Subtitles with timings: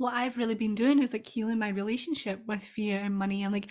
[0.00, 3.52] what I've really been doing is like healing my relationship with fear and money and
[3.52, 3.68] like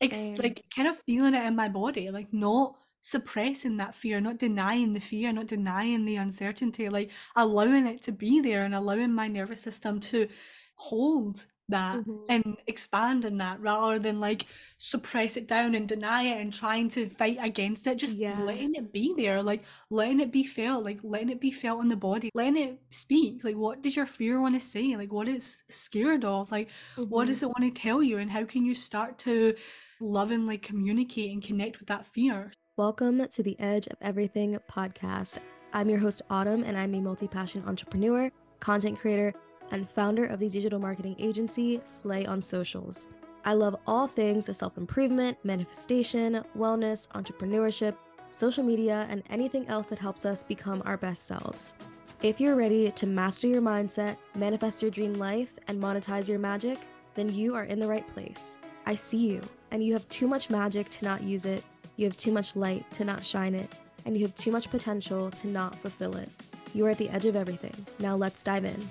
[0.00, 4.38] ex- like kind of feeling it in my body, like not suppressing that fear, not
[4.38, 9.14] denying the fear, not denying the uncertainty, like allowing it to be there and allowing
[9.14, 10.28] my nervous system to
[10.76, 12.24] hold that Mhm.
[12.28, 14.46] and expand in that rather than like
[14.78, 18.40] suppress it down and deny it and trying to fight against it just Yeah.
[18.42, 21.88] letting it be there like letting it be felt like letting it be felt in
[21.88, 25.28] the body letting it speak like what does your fear want to say like what
[25.28, 27.28] it's scared of like what Mhm.
[27.28, 29.54] does it want to tell you and how can you start to
[30.00, 35.36] lovingly communicate and connect with that fear Welcome to the Edge of Everything podcast.
[35.74, 39.34] I'm your host, Autumn, and I'm a multi passion entrepreneur, content creator,
[39.70, 43.10] and founder of the digital marketing agency Slay on Socials.
[43.44, 47.96] I love all things self improvement, manifestation, wellness, entrepreneurship,
[48.30, 51.76] social media, and anything else that helps us become our best selves.
[52.22, 56.78] If you're ready to master your mindset, manifest your dream life, and monetize your magic,
[57.14, 58.58] then you are in the right place.
[58.86, 59.40] I see you,
[59.70, 61.64] and you have too much magic to not use it.
[61.96, 63.70] You have too much light to not shine it,
[64.04, 66.28] and you have too much potential to not fulfill it.
[66.74, 67.74] You are at the edge of everything.
[67.98, 68.88] Now let's dive in.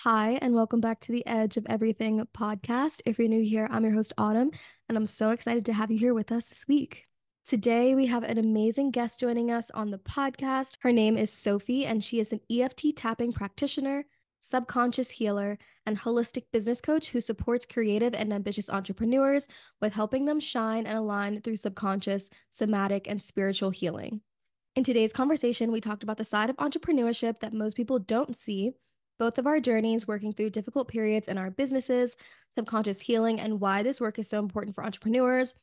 [0.00, 3.00] Hi, and welcome back to the Edge of Everything podcast.
[3.06, 4.50] If you're new here, I'm your host, Autumn,
[4.90, 7.06] and I'm so excited to have you here with us this week.
[7.46, 10.76] Today, we have an amazing guest joining us on the podcast.
[10.80, 14.04] Her name is Sophie, and she is an EFT tapping practitioner,
[14.38, 19.48] subconscious healer, and holistic business coach who supports creative and ambitious entrepreneurs
[19.80, 24.20] with helping them shine and align through subconscious, somatic, and spiritual healing.
[24.74, 28.72] In today's conversation, we talked about the side of entrepreneurship that most people don't see,
[29.18, 32.16] both of our journeys working through difficult periods in our businesses,
[32.54, 35.54] subconscious healing, and why this work is so important for entrepreneurs,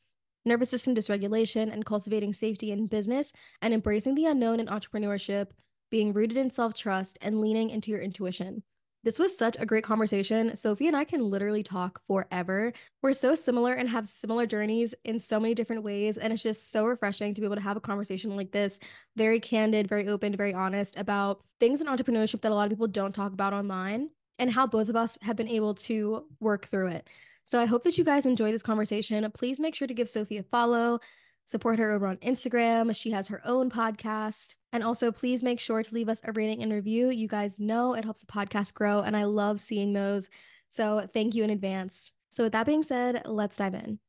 [0.45, 3.31] nervous system dysregulation, and cultivating safety in business,
[3.61, 5.51] and embracing the unknown in entrepreneurship,
[5.89, 8.63] being rooted in self trust, and leaning into your intuition.
[9.03, 10.55] This was such a great conversation.
[10.55, 12.71] Sophie and I can literally talk forever.
[13.01, 16.17] We're so similar and have similar journeys in so many different ways.
[16.17, 18.79] And it's just so refreshing to be able to have a conversation like this
[19.17, 22.87] very candid, very open, very honest about things in entrepreneurship that a lot of people
[22.87, 24.09] don't talk about online
[24.39, 27.09] and how both of us have been able to work through it.
[27.45, 29.29] So I hope that you guys enjoy this conversation.
[29.33, 30.99] Please make sure to give Sophie a follow,
[31.43, 32.95] support her over on Instagram.
[32.95, 34.55] She has her own podcast.
[34.73, 37.11] And also, please make sure to leave us a rating and review.
[37.11, 40.31] You guys know it helps the podcast grow, and I love seeing those.
[40.71, 42.11] So thank you in advance.
[42.31, 43.99] So, with that being said, let's dive in.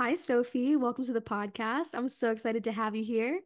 [0.00, 0.76] Hi, Sophie.
[0.76, 1.94] Welcome to the podcast.
[1.94, 3.40] I'm so excited to have you here.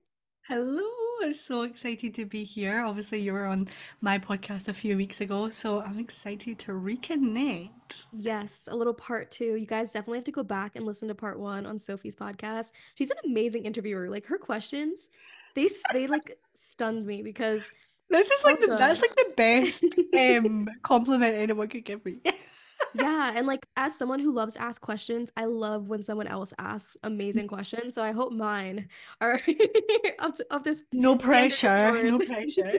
[0.47, 0.89] Hello,
[1.21, 2.85] I'm so excited to be here.
[2.85, 3.67] Obviously, you were on
[4.01, 8.07] my podcast a few weeks ago, so I'm excited to reconnect.
[8.13, 9.57] Yes, a little part two.
[9.57, 12.71] You guys definitely have to go back and listen to part one on Sophie's podcast.
[12.95, 14.09] She's an amazing interviewer.
[14.09, 15.11] Like her questions,
[15.59, 17.73] they they like stunned me because
[18.11, 19.85] This is like the, that's like the best
[20.17, 22.19] um compliment anyone could give me.
[22.95, 26.55] yeah, and like as someone who loves to ask questions, I love when someone else
[26.59, 27.95] asks amazing questions.
[27.95, 28.89] So I hope mine
[29.21, 29.41] are
[30.21, 32.73] up to up to s- No pressure, no pressure.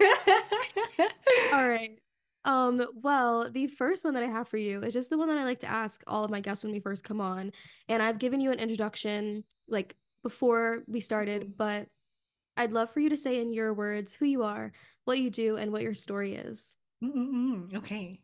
[1.52, 1.98] All right.
[2.44, 5.36] Um, well, the first one that I have for you is just the one that
[5.38, 7.52] I like to ask all of my guests when we first come on.
[7.88, 11.56] And I've given you an introduction like before we started, Mhm.
[11.56, 11.88] but
[12.60, 14.72] I'd love for you to say in your words who you are,
[15.04, 16.76] what you do, and what your story is.
[17.02, 18.20] Mm-mm-mm, okay.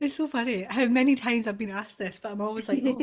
[0.00, 2.98] It's so funny how many times I've been asked this, but I'm always like, oh.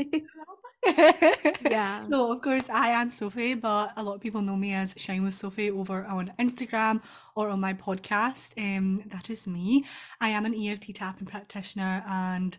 [1.69, 2.05] Yeah.
[2.09, 5.23] So of course I am Sophie, but a lot of people know me as Shine
[5.23, 7.01] with Sophie over on Instagram
[7.35, 8.57] or on my podcast.
[8.57, 9.85] Um, that is me.
[10.19, 12.57] I am an EFT tapping practitioner and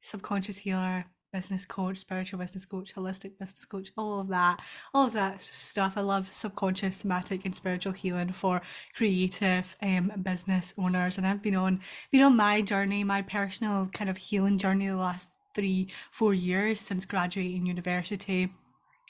[0.00, 4.60] subconscious healer, business coach, spiritual business coach, holistic business coach, all of that,
[4.94, 5.94] all of that stuff.
[5.96, 8.62] I love subconscious, somatic, and spiritual healing for
[8.94, 11.18] creative um business owners.
[11.18, 14.96] And I've been on been on my journey, my personal kind of healing journey the
[14.96, 18.50] last three, four years since graduating university.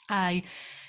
[0.09, 0.43] I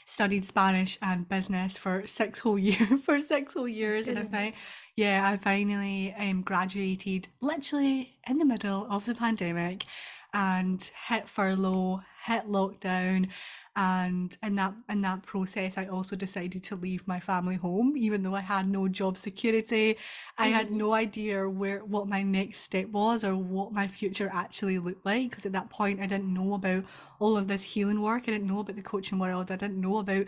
[0.04, 4.42] studied Spanish and business for six whole year for six whole years, and I Goodness.
[4.42, 4.54] find
[4.96, 9.84] yeah, I finally um graduated literally in the middle of the pandemic
[10.34, 13.28] and hit furlough, hit lockdown,
[13.76, 18.22] and in that in that process I also decided to leave my family home, even
[18.22, 19.96] though I had no job security.
[20.38, 20.72] I had Mhm.
[20.72, 25.30] no idea where what my next step was or what my future actually looked like
[25.30, 26.84] because at that point I didn't know about
[27.20, 28.24] all of this healing work.
[28.24, 29.50] I didn't know about the coaching world.
[29.52, 30.26] I didn't know about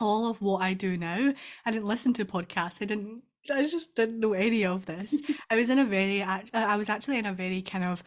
[0.00, 1.32] all of what I do now.
[1.64, 2.82] I didn't listen to podcasts.
[2.82, 5.20] I didn't I just didn't know any of this.
[5.50, 8.02] I was in a very I was actually in a very kind of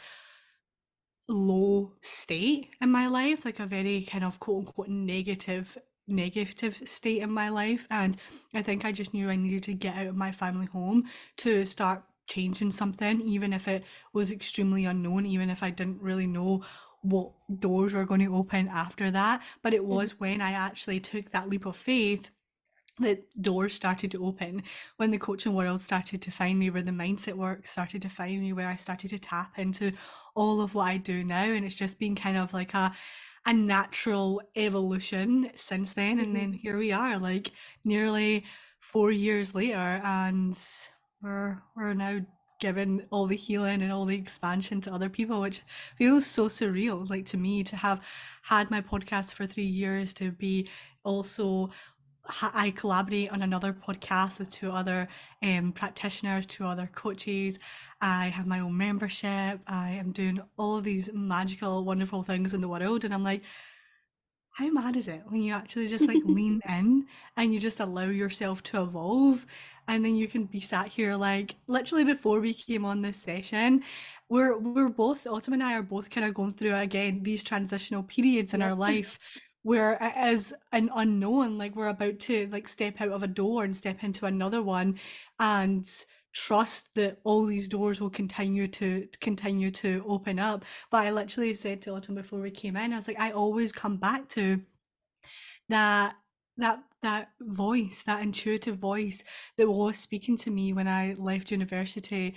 [1.27, 5.77] low state in my life, like a very kind of quote unquote negative
[6.07, 8.15] negative state in my life and
[8.53, 11.03] I think I just knew I needed to get out of my family home
[11.37, 13.83] to start changing something even if it
[14.13, 16.63] was extremely unknown even if I didn't really know
[17.01, 19.43] what doors were going to open after that.
[19.61, 22.31] But it was when I actually took that leap of faith
[22.99, 24.63] that doors started to open
[24.97, 28.39] when the coaching world started to find me where the mindset work started to find
[28.41, 29.91] me where I started to tap into
[30.35, 32.91] all of what I do now and it's just been kind of like a
[33.45, 36.59] a natural evolution since then and then Mhm.
[36.59, 37.51] here we are like
[37.85, 38.45] nearly
[38.79, 40.57] four years later and
[41.21, 42.19] we're we're now
[42.59, 45.61] given all the healing and all the expansion to other people which
[45.97, 48.01] feels so surreal like to me to have
[48.43, 50.67] had my podcast for three years to be
[51.03, 51.69] also
[52.41, 55.07] I collaborate on another podcast with two other
[55.41, 57.57] um, practitioners, two other coaches.
[58.01, 59.61] I have my own membership.
[59.67, 63.05] I am doing all of these magical, wonderful things in the world.
[63.05, 63.43] And I'm like,
[64.51, 68.05] how mad is it when you actually just like lean in and you just allow
[68.05, 69.45] yourself to evolve?
[69.87, 73.83] And then you can be sat here like literally before we came on this session,
[74.29, 78.03] we're we're both Autumn and I are both kind of going through again these transitional
[78.03, 79.19] periods in our life
[79.67, 83.75] where is an unknown, like we're about to like step out of a door and
[83.75, 84.97] step into another one
[85.41, 90.63] and trust that all these doors will continue to continue to open up.
[90.89, 93.73] But I literally said to Autumn before we came in, I was like, I always
[93.73, 94.61] come back to
[95.67, 96.15] that
[96.55, 99.21] that that voice, that intuitive voice
[99.57, 102.35] that was speaking to me when I left university.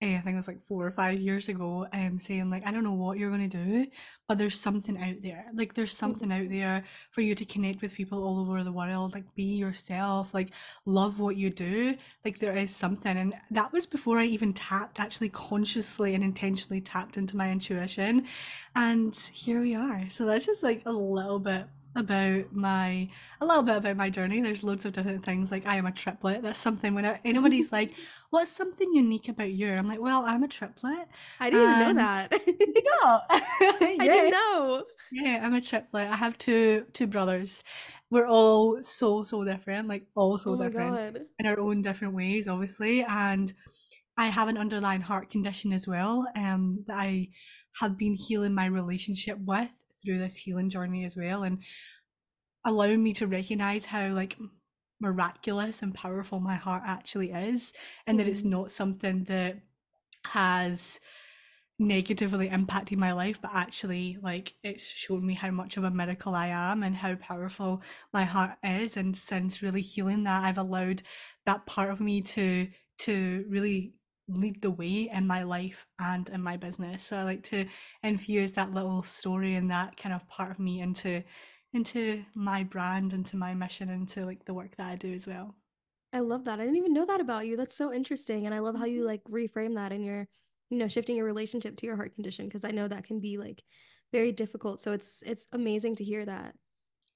[0.00, 2.70] Eh, I think it was like four or five years ago, um, saying like, I
[2.70, 3.86] don't know what you're gonna do,
[4.26, 5.46] but there's something out there.
[5.54, 9.14] Like there's something out there for you to connect with people all over the world.
[9.14, 10.34] Like be yourself.
[10.34, 10.50] Like
[10.86, 11.96] love what you do.
[12.24, 16.80] Like there is something, and that was before I even tapped, actually consciously and intentionally
[16.80, 18.26] tapped into my intuition,
[18.74, 20.08] and here we are.
[20.10, 21.66] So that's just like a little bit
[21.98, 23.08] about my
[23.40, 24.40] a little bit about my journey.
[24.40, 26.42] There's loads of different things like i am a triplet.
[26.42, 27.92] That's something when anybody's like
[28.30, 29.70] what's something unique about you?
[29.72, 31.08] I'm like well i'm a triplet.
[31.40, 32.32] I didn't even know that.
[32.46, 33.20] you know?
[33.30, 34.84] I didn't know.
[35.12, 36.08] yeah i'm a triplet.
[36.08, 37.62] I have two two brothers.
[38.10, 41.22] We're all so so different like all so Oh different God.
[41.38, 43.02] in our own different ways obviously.
[43.02, 43.52] And
[44.16, 47.28] i have an underlying heart condition as well um that i
[47.80, 51.62] have been healing my relationship with through this healing journey as well and
[52.64, 54.36] allowing me to recognize how like
[55.00, 57.72] miraculous and powerful my heart actually is
[58.06, 58.50] and that it's Mhm.
[58.50, 59.60] not something that
[60.26, 61.00] has
[61.78, 66.34] negatively impacted my life but actually like it's shown me how much of a miracle
[66.34, 71.02] I am and how powerful my heart is and since really healing that I've allowed
[71.46, 73.94] that part of me to to really
[74.28, 77.66] lead the way in my life and in my business so I like to
[78.02, 81.24] infuse that little story and that kind of part of me into
[81.72, 85.56] into my brand into my mission into like the work that I do as well
[86.12, 86.58] I love that.
[86.60, 87.56] I didn't even know that about you.
[87.56, 88.46] That's so interesting.
[88.46, 89.04] And I love how you Mhm.
[89.04, 90.28] like reframe that in your,
[90.70, 93.36] you know, shifting your relationship to your heart condition because I know that can be
[93.38, 93.62] like
[94.12, 94.80] very difficult.
[94.80, 96.56] So it's it's amazing to hear that.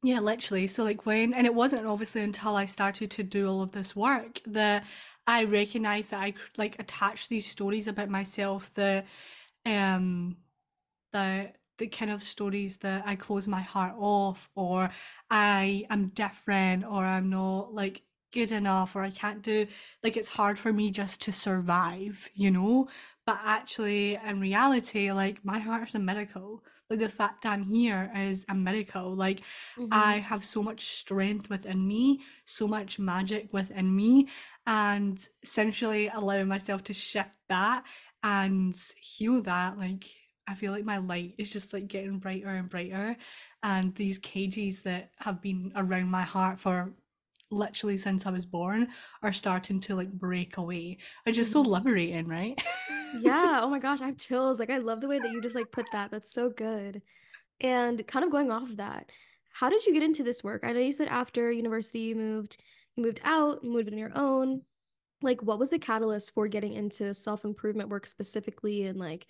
[0.04, 0.66] Yeah, literally.
[0.66, 3.94] So like when, and it wasn't obviously until I started to do all of this
[3.94, 4.84] work that
[5.26, 9.04] I recognize that I could like attach these stories about myself the
[9.66, 10.36] um
[11.12, 14.90] the the kind of stories that I close my heart off or
[15.30, 18.02] I am different or I'm not like
[18.32, 19.66] good enough or I can't do
[20.02, 22.88] like it's hard for me just to survive, you know?
[23.26, 26.64] But actually in reality, like my heart is a miracle.
[26.90, 29.14] Like the fact I'm here is a miracle.
[29.14, 29.42] Like
[29.90, 34.28] I hmm have so much strength within me, so much magic within me,
[34.66, 37.84] and essentially allowing myself to shift that
[38.22, 39.78] and heal that.
[39.78, 40.04] Like,
[40.46, 43.16] I feel like my light is just like getting brighter and brighter,
[43.62, 46.92] and these cages that have been around my heart for
[47.50, 48.88] literally since I was born
[49.22, 52.58] are starting to like break away, which is so hmm liberating, right?
[53.12, 53.60] Yeah.
[53.62, 54.58] Oh my gosh, I have chills.
[54.58, 56.10] Like I love the way that you just like put that.
[56.10, 57.02] That's so good.
[57.60, 59.10] And kind of going off of that,
[59.50, 60.62] how did you get into this work?
[60.64, 62.58] I know you said after university you moved,
[62.96, 64.62] you moved out, you moved on your own.
[65.22, 69.26] Like, what was the catalyst for getting into self-improvement work specifically and like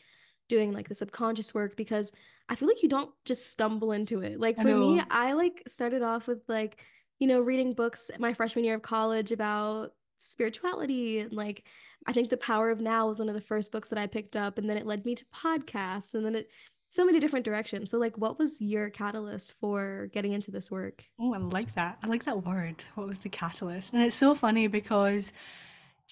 [0.48, 1.76] doing like the subconscious work?
[1.76, 2.12] Because
[2.48, 4.40] I feel like you don't just stumble into it.
[4.40, 5.02] Like I for me.
[5.10, 6.84] I like started off with like,
[7.18, 11.64] you know, reading books my freshman year of college about spirituality and like
[12.06, 14.34] I think The Power of Now was one of the first books that I picked
[14.34, 16.50] up, and then it led me to podcasts, and then it
[16.92, 17.90] so many different directions.
[17.90, 21.04] So, like, what was your catalyst for getting into this work?
[21.18, 21.96] Oh, I like that.
[22.02, 22.84] I like that word.
[22.96, 23.94] What was the catalyst?
[23.94, 25.32] And it's so funny because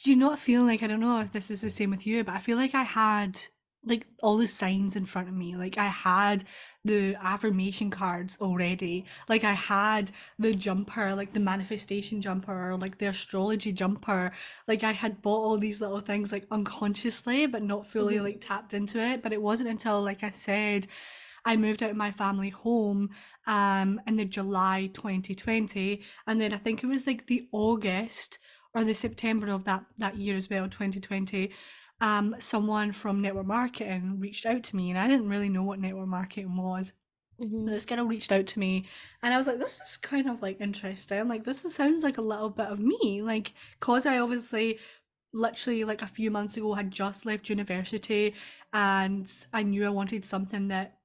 [0.03, 2.25] do you not feel like, I don't know if this is the same with you,
[2.25, 3.39] but I feel like I had
[3.85, 5.57] like all the signs in front of me.
[5.57, 6.45] Like I had
[6.85, 9.07] the affirmation cards already.
[9.29, 14.33] Like I had the jumper, like the manifestation jumper or like the astrology jumper.
[14.69, 18.25] Like I had bought all these little things like unconsciously but not fully Mhm.
[18.25, 19.23] like tapped into it.
[19.23, 20.87] But it wasn't until like I said
[21.45, 23.11] I moved out of my family home
[23.47, 28.39] um in the July 2020 and then I think it was like the August
[28.75, 31.51] or the September of that that year as well 2020
[32.01, 35.81] um someone from network marketing reached out to me and I didn't really know what
[35.81, 36.93] network marketing was
[37.41, 37.67] Mhm.
[37.67, 38.87] this girl reached out to me
[39.23, 41.29] and I was like, this is kind of like interesting.
[41.29, 43.23] Like this is, sounds like a little bit of me.
[43.23, 44.79] Like, cause I obviously
[45.33, 48.35] literally like a few months ago had just left university
[48.73, 50.99] and I knew I wanted something that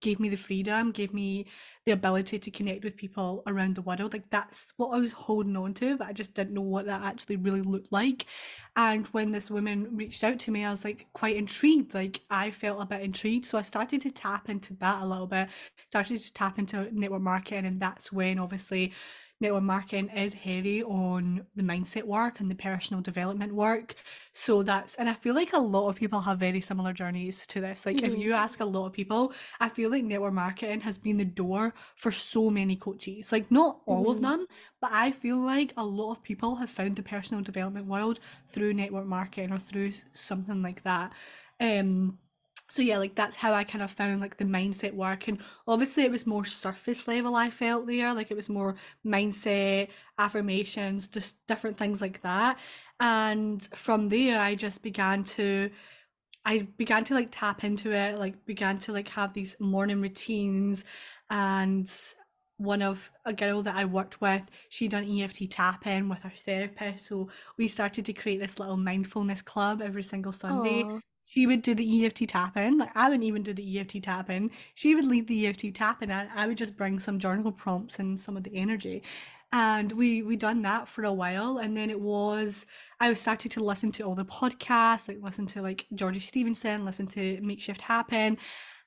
[0.00, 1.46] gave me the freedom, gave me
[1.84, 4.12] the ability to connect with people around the world.
[4.12, 7.02] Like that's what I was holding on to, but I just didn't know what that
[7.02, 8.26] actually really looked like.
[8.76, 11.94] And when this woman reached out to me, I was like quite intrigued.
[11.94, 13.46] Like I felt a bit intrigued.
[13.46, 15.48] So I started to tap into that a little bit,
[15.90, 17.66] started to tap into network marketing.
[17.66, 18.92] And that's when obviously
[19.42, 23.94] network marketing is heavy on the mindset work and the personal development work.
[24.32, 27.60] So that's, and I feel like a lot of people have very similar journeys to
[27.60, 27.84] this.
[27.84, 28.16] Like, if Mhm.
[28.16, 31.74] you ask a lot of people, I feel like network marketing has been the door
[31.96, 33.32] for so many coaches.
[33.32, 34.22] Like, not all of Mhm.
[34.22, 34.46] them,
[34.80, 38.74] but I feel like a lot of people have found the personal development world through
[38.74, 41.12] network marketing or through something like that.
[41.60, 42.18] Um,
[42.72, 45.28] so yeah, like that's how I kind of found like the mindset work.
[45.28, 45.36] And
[45.68, 48.14] obviously it was more surface level I felt there.
[48.14, 49.88] Like it was more mindset,
[50.18, 52.58] affirmations, just different things like that.
[52.98, 55.68] And from there I just began to
[56.46, 60.86] I began to like tap into it, like began to like have these morning routines
[61.28, 61.92] and
[62.56, 67.04] one of a girl that I worked with, she done EFT tapping with her therapist.
[67.06, 70.84] So we started to create this little mindfulness club every single Sunday.
[70.84, 71.00] Aw.
[71.32, 72.76] She would do the EFT tapping.
[72.76, 74.50] Like I wouldn't even do the EFT tapping.
[74.74, 78.20] She would lead the EFT tapping and I would just bring some journal prompts and
[78.20, 79.02] some of the energy.
[79.50, 82.66] And we we done that for a while and then it was
[83.00, 86.84] I was started to listen to all the podcasts, like listen to like Georgie Stevenson,
[86.84, 88.36] listen to Makeshift Happen,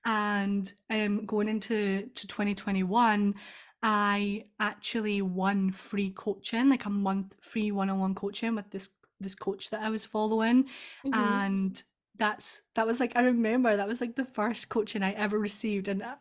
[0.05, 3.33] and um going into to 2021,
[3.81, 9.71] I actually won free coaching, like a month free one-on-one coaching with this this coach
[9.71, 10.65] that I was following,
[11.05, 11.15] Mhm.
[11.15, 11.83] and
[12.17, 15.87] that's that was like I remember that was like the first coaching I ever received,
[15.87, 16.15] and uh,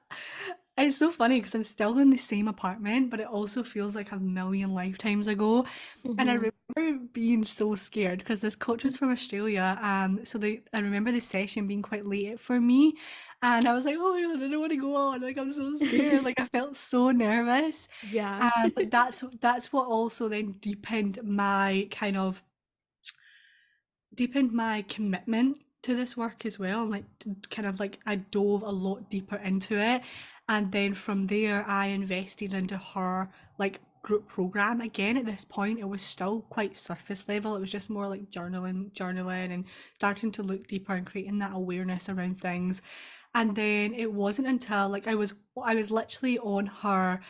[0.76, 4.12] it's so funny because I'm still in the same apartment, but it also feels like
[4.12, 5.66] a million lifetimes ago.
[6.18, 6.50] And I Mhm.
[6.76, 9.78] remember being so scared because this coach was from Australia.
[9.82, 12.94] Um, so they, I remember the session being quite late for me,
[13.42, 15.22] and I was like, "Oh my God, I don't want to go on.
[15.22, 16.22] Like I'm so scared.
[16.24, 18.44] Like I felt so nervous." Yeah.
[18.56, 22.42] Um, but that's that's what also then deepened my kind of
[24.14, 26.84] deepened my commitment to this work as well.
[26.86, 27.04] Like
[27.50, 30.02] kind of like I dove a lot deeper into it,
[30.48, 34.80] and then from there I invested into her like group program.
[34.80, 37.56] Again, at this point, it was still quite surface level.
[37.56, 39.64] It was just more like journaling, journaling, and
[39.94, 42.82] starting to look deeper and creating that awareness around things.
[43.34, 47.20] And then it wasn't until like I was I was literally on her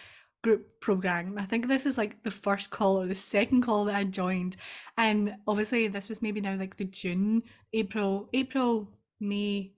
[0.44, 1.36] group program.
[1.38, 4.56] I think this was like the first call or the second call that I joined.
[4.96, 9.72] And obviously this was maybe now like the June, April, April, May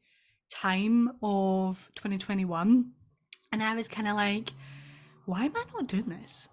[0.51, 2.91] time of 2021.
[3.53, 4.53] And I was kind of like,
[5.25, 6.49] why am I not doing this?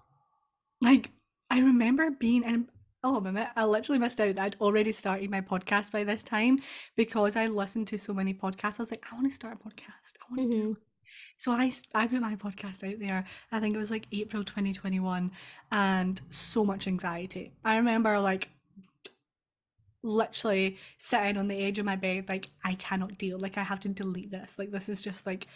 [0.79, 1.11] Like,
[1.49, 2.69] I remember being in,
[3.03, 3.21] oh,
[3.55, 6.59] I literally missed out that I'd already started my podcast by this time
[6.95, 8.79] because I listened to so many podcasts.
[8.79, 10.15] I was like, I want to start a podcast.
[10.21, 10.92] I want to do Mhm.
[11.37, 13.25] So I, I put my podcast out there.
[13.51, 15.31] I think it was like April 2021
[15.71, 17.53] and so much anxiety.
[17.63, 18.49] I remember like
[20.03, 23.39] literally sitting on the edge of my bed like I cannot deal.
[23.39, 24.59] Like I have to delete this.
[24.59, 25.47] Like this is just like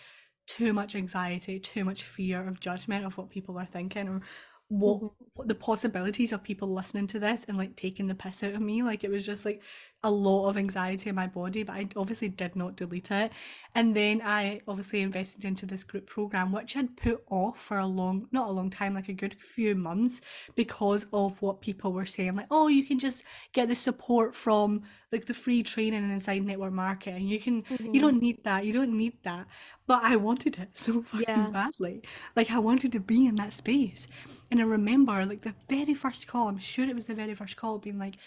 [0.47, 4.21] too much anxiety, too much fear of judgment of what people are thinking or
[4.69, 8.53] what, what the possibilities of people listening to this and like taking the piss out
[8.53, 8.83] of me.
[8.83, 9.61] Like it was just like
[10.03, 13.31] a lot of anxiety in my body, but I obviously did not delete it.
[13.73, 17.87] And then I obviously invested into this group program, which I'd put off for a
[17.87, 20.21] long, not a long time, like a good few months
[20.55, 22.35] because of what people were saying.
[22.35, 23.23] Like, oh, you can just
[23.53, 27.27] get the support from like the free training inside network marketing.
[27.27, 28.01] You can, you Mhm.
[28.01, 28.65] don't need that.
[28.65, 29.47] You don't need that.
[29.87, 31.49] But I wanted it so fucking Yeah.
[31.51, 32.03] badly.
[32.35, 34.07] Like, I wanted to be in that space.
[34.51, 37.57] And I remember, like, the very first call, I'm sure it was the very first
[37.57, 38.17] call, being like,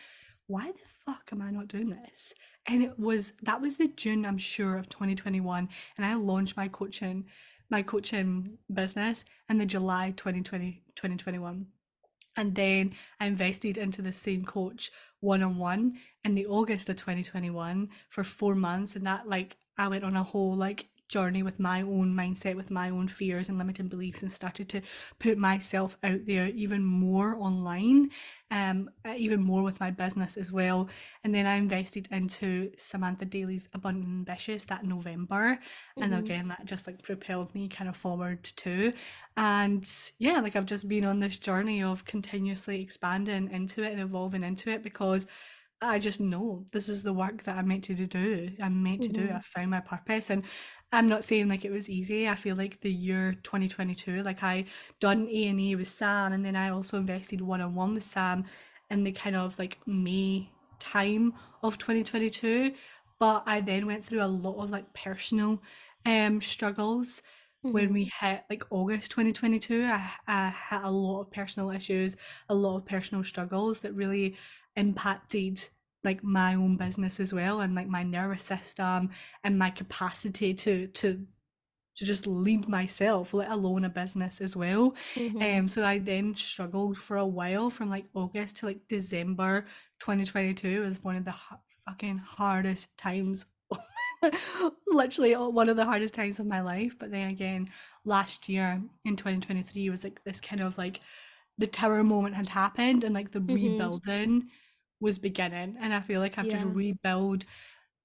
[0.50, 2.35] why the fuck am I not doing this?
[2.66, 5.69] And it was that was the June, I'm sure, of 2021.
[5.97, 7.26] And I launched my coaching,
[7.71, 11.66] my coaching business in the July 2020, 2021.
[12.37, 14.90] And then I invested into the same coach
[15.21, 18.97] one on one in the August of 2021 for four months.
[18.97, 22.71] And that, like, I went on a whole, like, journey with my own mindset, with
[22.71, 24.81] my own fears and limiting beliefs, and started to
[25.19, 28.11] put myself out there even more online,
[28.50, 30.88] um, even more with my business as well.
[31.25, 36.02] And then I invested into Samantha Daly's Abundant Ambitious that November, mm-hmm.
[36.02, 38.93] and again that just like propelled me kind of forward too.
[39.37, 39.88] And
[40.19, 44.45] yeah, like I've just been on this journey of continuously expanding into it and evolving
[44.45, 45.26] into it because.
[45.83, 48.51] I just know this is the work that I'm meant to do.
[48.63, 49.13] I'm meant mm-hmm.
[49.13, 49.27] to do.
[49.29, 49.37] Mm-hmm.
[49.37, 50.45] I found my purpose, and
[50.93, 52.29] I'm not saying like it was easy.
[52.29, 54.67] I feel like the year 2022, like I
[54.99, 58.03] done A and E with Sam, and then I also invested one on one with
[58.03, 58.45] Sam
[58.91, 62.75] in the kind of like May time of 2022.
[63.19, 65.63] But I then went through a lot of like personal
[66.07, 67.23] um struggles
[67.65, 67.73] mm-hmm.
[67.73, 69.85] when we hit like August 2022.
[69.85, 72.17] I, I had a lot of personal issues,
[72.49, 74.37] a lot of personal struggles that really
[74.77, 75.69] impacted
[76.03, 79.11] like my own business as well and like my nervous system
[79.45, 81.27] and my capacity to to
[81.97, 85.43] to just lead myself let alone a business as well mm-hmm.
[85.43, 89.67] um so i then struggled for a while from like august to like december
[90.00, 93.45] 2022 was one of the ha- fucking hardest times
[94.87, 97.69] literally one of the hardest times of my life but then again
[98.05, 101.00] last year in 2023 was like this kind of like
[101.61, 103.55] the tower moment had happened and like the mm-hmm.
[103.55, 104.49] rebuilding
[105.00, 106.52] was beginning and i feel like i've yeah.
[106.52, 107.45] just rebuilt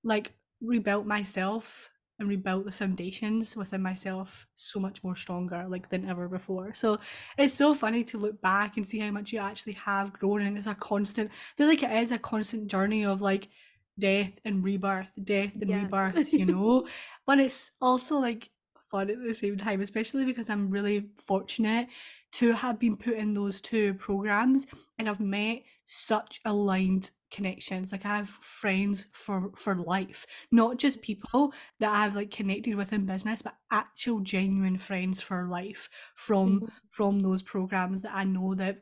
[0.03, 6.07] like rebuilt myself and rebuilt the foundations within myself so much more stronger like than
[6.07, 6.99] ever before so
[7.37, 10.57] it's so funny to look back and see how much you actually have grown and
[10.57, 13.49] it's a constant I feel like it is a constant journey of like
[13.97, 15.83] death and rebirth death and yes.
[15.83, 16.87] rebirth you know
[17.25, 18.49] but it's also like
[18.95, 21.87] fun at the same time especially because i'm really fortunate
[22.35, 24.67] to have been put in those two programs
[24.99, 27.93] and I've met such aligned connections.
[27.93, 32.93] Like i have friends for for life not just people that i've like connected with
[32.93, 36.65] in business but actual genuine friends for life from mm-hmm.
[36.89, 38.77] from those programs that i know that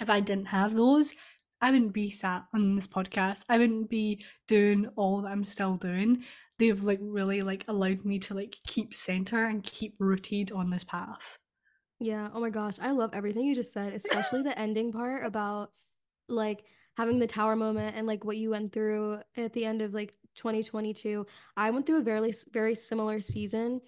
[0.00, 1.14] if i didn't have those
[1.60, 3.42] i wouldn't be sat on this podcast.
[3.48, 6.24] I wouldn't be doing all that i'm still doing
[6.58, 10.84] they've like really like allowed me to like keep center and keep rooted on this
[10.84, 11.38] path
[12.00, 12.28] yeah.
[12.32, 12.74] Oh my gosh.
[12.80, 15.72] I love everything you just said, especially the ending part about
[16.28, 16.64] like
[16.96, 20.14] having the tower moment and like what you went through at the end of like
[20.36, 21.26] 2022.
[21.56, 23.80] I went through a very very similar season,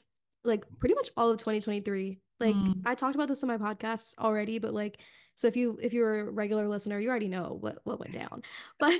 [0.44, 2.18] like pretty much all of 2023.
[2.40, 2.80] Like mm.
[2.84, 4.98] I talked about this in my podcast already, but like
[5.36, 8.42] so if you if you're a regular listener, you already know what what went down.
[8.80, 8.94] But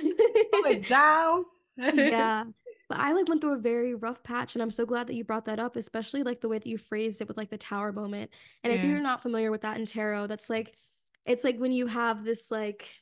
[0.63, 1.43] went down.
[1.77, 2.43] yeah.
[2.91, 5.23] But I like went through a very rough patch and I'm so glad that you
[5.23, 7.93] brought that up, especially like the way that you phrased it with like the tower
[7.93, 8.31] moment.
[8.65, 8.79] And yeah.
[8.79, 10.75] if you're not familiar with that in tarot, that's like
[11.25, 13.01] it's like when you have this like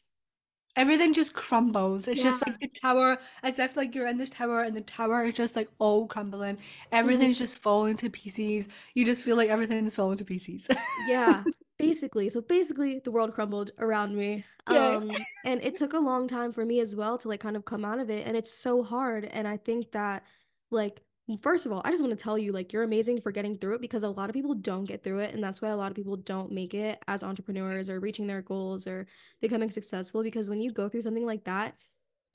[0.75, 2.08] everything just crumbles.
[2.08, 2.30] It's yeah.
[2.30, 5.34] just like the tower, as if like you're in this tower and the tower is
[5.34, 6.60] just like all crumbling.
[6.91, 7.45] Everything's mm-hmm.
[7.45, 8.67] just falling to pieces.
[8.93, 10.67] You just feel like everything's falling to pieces.
[11.08, 11.43] yeah.
[11.80, 14.44] Basically, so basically the world crumbled around me.
[14.68, 15.12] Um
[15.46, 17.84] and it took a long time for me as well to like kind of come
[17.86, 20.24] out of it and it's so hard and I think that
[20.70, 21.02] like
[21.42, 23.76] first of all, I just want to tell you like you're amazing for getting through
[23.76, 25.92] it because a lot of people don't get through it and that's why a lot
[25.92, 29.08] of people don't make it as entrepreneurs or reaching their goals or
[29.42, 31.76] becoming successful because when you go through something like that,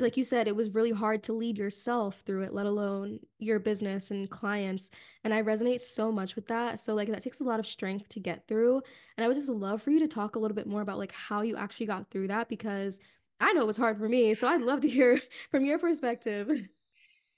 [0.00, 3.60] like you said, it was really hard to lead yourself through it, let alone your
[3.60, 4.90] business and clients.
[5.22, 6.80] And I resonate so much with that.
[6.80, 8.82] So like that takes a lot of strength to get through.
[9.16, 11.12] And I would just love for you to talk a little bit more about like
[11.12, 12.98] how you actually got through that because
[13.40, 14.34] I know it was hard for me.
[14.34, 16.50] So I'd love to hear from your perspective.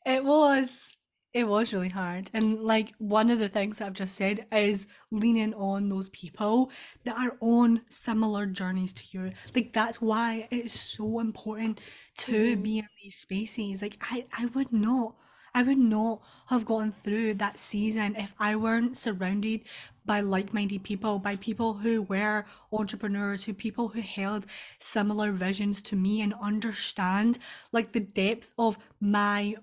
[0.06, 0.96] It was
[1.36, 2.30] it was really hard.
[2.32, 6.70] And like one of the things I've just said is leaning on those people
[7.04, 9.32] that are on similar journeys to you.
[9.54, 11.82] Like that's why it's so important
[12.20, 12.62] to mm-hmm.
[12.62, 13.82] be in these spaces.
[13.82, 15.14] Like I, I would not
[15.54, 19.62] I would not have gone through that season if I weren't surrounded
[20.04, 24.44] by like-minded people, by people who were entrepreneurs, who people who held
[24.78, 27.38] similar visions to me and understand
[27.72, 29.56] like the depth of my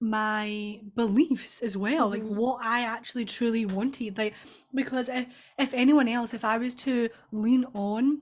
[0.00, 2.26] my beliefs as well mm-hmm.
[2.26, 4.34] like what i actually truly wanted like
[4.74, 5.26] because if,
[5.58, 8.20] if anyone else if i was to lean on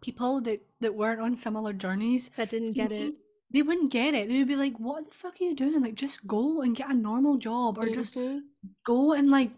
[0.00, 3.14] people that that weren't on similar journeys that didn't get me, it
[3.52, 5.94] they wouldn't get it they would be like what the fuck are you doing like
[5.94, 7.92] just go and get a normal job or mm-hmm.
[7.92, 8.16] just
[8.84, 9.50] go and like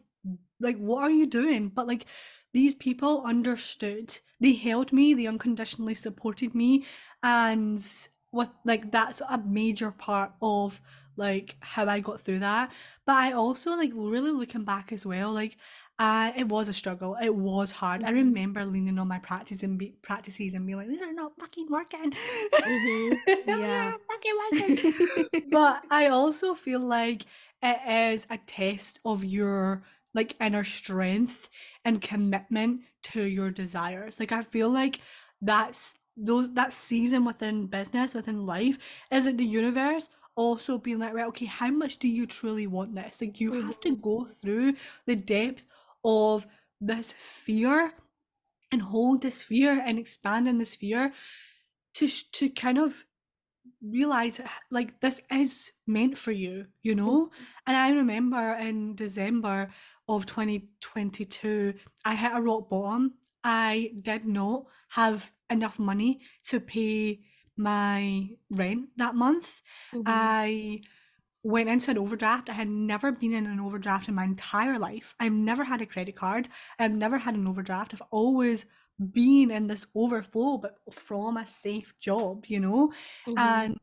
[0.61, 2.07] like what are you doing but like
[2.53, 6.85] these people understood they held me they unconditionally supported me
[7.23, 7.85] and
[8.33, 10.81] with like that's a major part of
[11.17, 12.73] like how I got through that.
[13.07, 15.57] But I also like really looking back as well, like
[15.99, 17.17] I it was a struggle.
[17.23, 18.03] It was hard.
[18.05, 18.13] I Mhm.
[18.13, 21.69] remember leaning on my practice and be, practices and being like, "These are not fucking
[21.71, 22.13] working.
[22.67, 23.21] Mhm.
[23.47, 23.93] They're Yeah.
[24.09, 24.77] fucking working."
[25.51, 27.25] But I also feel like
[27.63, 27.79] it
[28.15, 29.83] is a test of your
[30.15, 31.49] like inner strength
[31.85, 34.21] and commitment to your desires.
[34.21, 35.01] Like I feel like
[35.41, 38.79] that's those that season within business, within life,
[39.11, 42.95] is it the universe also being like, right, okay, how much do you truly want
[42.95, 43.21] this?
[43.21, 44.01] Like you have to mm-hmm.
[44.01, 44.75] go through
[45.07, 45.67] the depth
[46.05, 46.47] of
[46.81, 47.93] this fear
[48.71, 51.13] and hold this fear and expand in this fear
[51.95, 53.05] to to kind of
[53.83, 54.41] realize
[54.71, 57.27] like this is meant for you you know?
[57.27, 57.35] Mm-hmm.
[57.67, 59.71] And i remember in december
[60.09, 63.15] of 2022 i hit a rock bottom.
[63.45, 67.21] I did not have enough money to pay
[67.57, 69.63] my rent that month
[69.93, 70.33] Mhm.
[70.33, 70.81] i
[71.45, 72.49] went into an overdraft.
[72.51, 75.15] I had never been in an overdraft in my entire life.
[75.21, 76.49] I've never had a credit card.
[76.79, 77.95] I've never had an overdraft.
[77.95, 78.67] I've always
[79.13, 82.93] been in this overflow, but from a safe job, you know?
[83.27, 83.63] Mhm.
[83.67, 83.79] And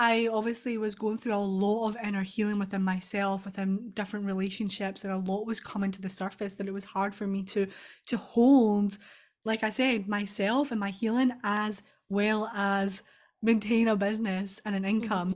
[0.00, 5.02] I obviously was going through a lot of inner healing within myself, within different relationships,
[5.04, 7.66] and a lot was coming to the surface that it was hard for me to
[8.06, 8.98] to hold,
[9.44, 13.02] like I said, myself and my healing as well as
[13.42, 15.34] maintain a business and an income.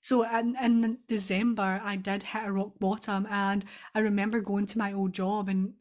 [0.00, 4.78] So in, in December, I did hit a rock bottom, and I remember going to
[4.78, 5.74] my old job and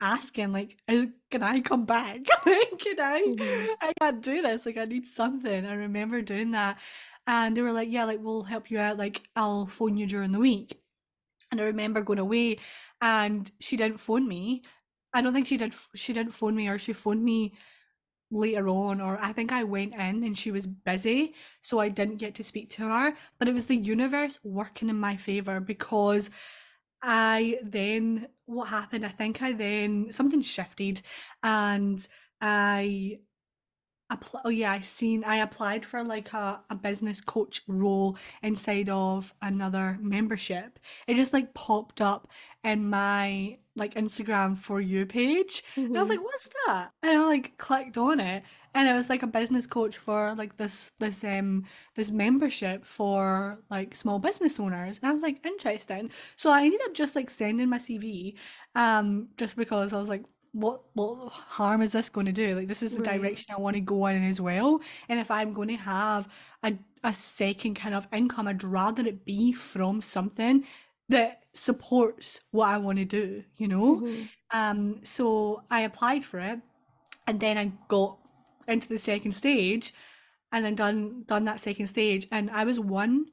[0.00, 2.20] asking, like, "Uh, "Can I come back?
[2.78, 3.22] Can I?
[3.26, 3.66] Mhm.
[3.80, 4.66] I can't do this.
[4.66, 6.78] Like, I need something." I remember doing that,
[7.26, 8.98] and they were like, "Yeah, like we'll help you out.
[8.98, 10.80] Like, I'll phone you during the week."
[11.52, 12.58] And I remember going away,
[13.00, 14.62] and she didn't phone me.
[15.12, 15.74] I don't think she did.
[15.94, 17.54] She didn't phone me, or she phoned me
[18.30, 22.16] later on, or I think I went in and she was busy, so I didn't
[22.16, 23.14] get to speak to her.
[23.38, 26.30] But it was the universe working in my favor because
[27.02, 29.04] I then, what happened?
[29.06, 31.02] I think I then, something shifted
[31.42, 32.06] and
[32.40, 33.20] I
[34.10, 38.88] apply, oh yeah, I seen, I applied for like a, a business coach role inside
[38.88, 40.78] of another membership.
[41.06, 42.28] It just like popped up
[42.64, 45.64] in my like Instagram for you page.
[45.92, 46.10] And I was Mhm.
[46.10, 46.92] like, what's that?
[47.02, 48.42] And I like clicked on it
[48.74, 51.64] and it was like a business coach for like this this um
[51.94, 54.98] this membership for like small business owners.
[54.98, 56.10] And I was like, interesting.
[56.36, 58.36] So I ended up just like sending my CV
[58.74, 62.54] um just because I was like what what harm is this going to do?
[62.56, 63.02] Like this is the Right.
[63.02, 64.80] direction I want to go in as well.
[65.08, 66.28] And if I'm going to have
[66.62, 70.64] a a second kind of income, I'd rather it be from something
[71.10, 74.02] that supports what I want to do, you know?
[74.02, 74.30] Mhm.
[74.52, 76.60] Um, so I applied for it,
[77.26, 78.18] and then I got
[78.68, 79.94] into the second stage,
[80.52, 83.26] and then done done that second stage, and I was one,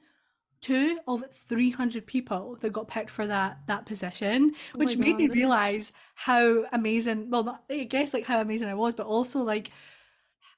[0.61, 5.17] two of three hundred people that got picked for that that position, Oh which made
[5.19, 7.29] me realize how amazing.
[7.31, 9.71] Well, I guess like how amazing I was, but also like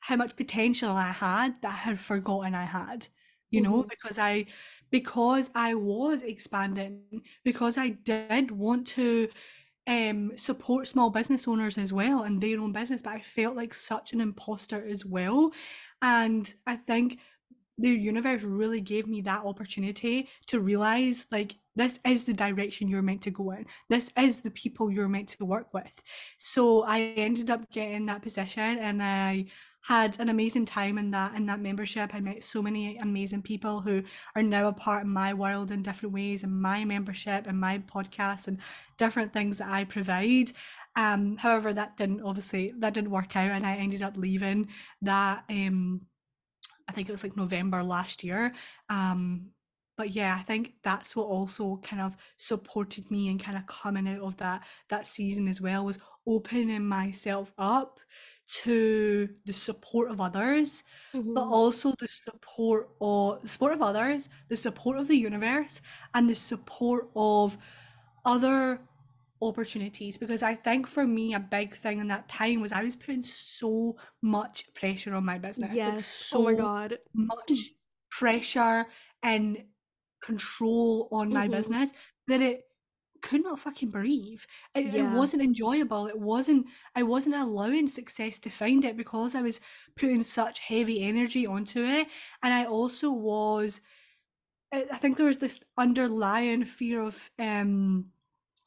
[0.01, 3.07] how much potential I had that I had forgotten I had,
[3.51, 3.89] you know, Mhm.
[3.89, 4.45] because I
[4.91, 7.01] because I was expanding,
[7.43, 9.29] because I did want to
[9.87, 13.73] um support small business owners as well and their own business, but I felt like
[13.73, 15.51] such an imposter as well.
[16.01, 17.19] And I think
[17.79, 23.01] the universe really gave me that opportunity to realize like this is the direction you're
[23.01, 23.65] meant to go in.
[23.89, 26.03] This is the people you're meant to work with.
[26.37, 29.45] So I ended up getting that position and I
[29.81, 32.13] had an amazing time in that in that membership.
[32.13, 34.03] I met so many amazing people who
[34.35, 37.79] are now a part of my world in different ways and my membership and my
[37.79, 38.59] podcast and
[38.97, 40.51] different things that I provide.
[40.95, 44.67] Um, however, that didn't obviously that didn't work out and I ended up leaving
[45.01, 46.01] that um
[46.87, 48.51] I think it was like November last year.
[48.89, 49.51] Um,
[49.95, 54.07] but yeah, I think that's what also kind of supported me and kind of coming
[54.07, 57.99] out of that that season as well was opening myself up
[58.49, 60.83] to the support of others,
[61.35, 61.49] but Mhm.
[61.49, 65.81] also the support of support of others, the support of the universe,
[66.13, 67.57] and the support of
[68.25, 68.81] other
[69.41, 72.95] opportunities because I think for me a big thing in that time was I was
[72.97, 76.25] putting so much pressure on my business like Yes.
[76.31, 76.99] Oh my so God.
[77.13, 77.71] much
[78.11, 78.85] pressure
[79.23, 79.65] and
[80.21, 81.49] control on my Mhm.
[81.49, 81.93] business
[82.27, 82.65] that it
[83.21, 84.41] could not fucking breathe
[84.75, 89.41] it, it wasn't enjoyable it wasn't I wasn't allowing success to find it because I
[89.41, 89.59] was
[89.95, 92.07] putting such heavy energy onto it
[92.43, 93.81] and I also was
[94.73, 98.05] I I think there was this underlying fear of um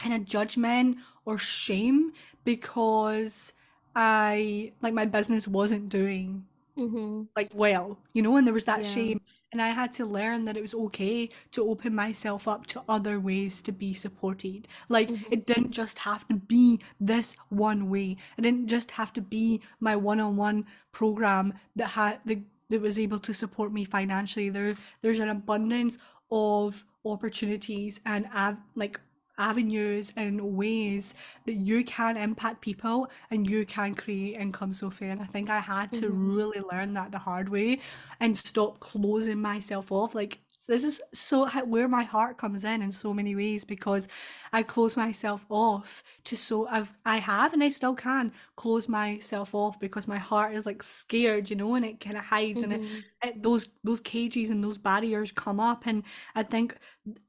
[0.01, 2.13] kind of judgment or shame
[2.45, 3.53] because
[3.95, 7.23] I like my business wasn't doing Mm-hmm.
[7.37, 8.87] like well, you know, and there was that Yeah.
[8.87, 9.21] shame.
[9.53, 13.21] And I had to learn that it was okay to open myself up to other
[13.21, 14.67] ways to be supported.
[14.89, 15.25] Like Mhm.
[15.31, 18.17] it didn't just have to be this one way.
[18.39, 23.19] It didn't just have to be my one-on-one program that had the that was able
[23.19, 24.49] to support me financially.
[24.49, 25.99] There there's an abundance
[26.31, 28.99] of opportunities and av like
[29.39, 31.15] avenues and ways
[31.47, 35.07] that you can impact people and you can create income, Sophie.
[35.07, 36.37] And I think I had to Mhm.
[36.37, 37.81] really learn that the hard way
[38.21, 40.15] and stop closing myself off.
[40.15, 44.09] Like this is so where my heart comes in in so many ways because
[44.53, 49.55] I close myself off to so I've I have and I still can close myself
[49.55, 52.75] off because my heart is like scared, you know, and it kind of hides and
[52.75, 53.13] it, Mhm.
[53.23, 56.79] it those those cages and those barriers come up and I think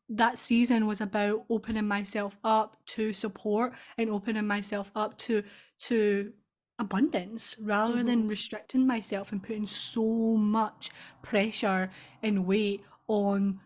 [0.10, 5.44] that season was about opening myself up to support and opening myself up to
[5.80, 6.34] to
[6.80, 8.28] abundance rather than Mhm.
[8.28, 10.90] restricting myself and putting so much
[11.22, 11.92] pressure
[12.22, 13.60] and weight on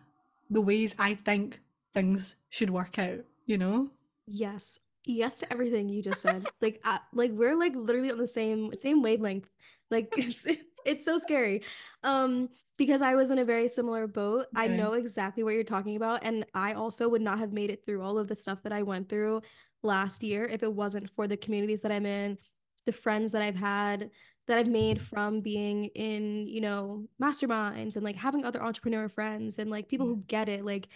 [0.50, 1.60] the ways I think
[1.92, 3.88] things should work out, you know?
[4.26, 4.78] Yes.
[5.04, 6.46] Yes to everything you just said.
[6.60, 9.48] Like uh, like we're like literally on the same same wavelength.
[9.90, 10.46] Like it's,
[10.84, 11.62] it's so scary.
[12.02, 14.46] Um because I was in a very similar boat.
[14.54, 17.84] I know exactly what you're talking about and I also would not have made it
[17.84, 19.42] through all of the stuff that I went through
[19.82, 22.38] last year if it wasn't for the communities that I'm in,
[22.86, 24.10] the friends that I've had
[24.48, 29.58] that I've made from being in, you know, masterminds and like having other entrepreneur friends
[29.58, 30.64] and like people who get it.
[30.64, 30.88] Like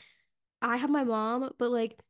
[0.61, 2.01] I have my mom, but like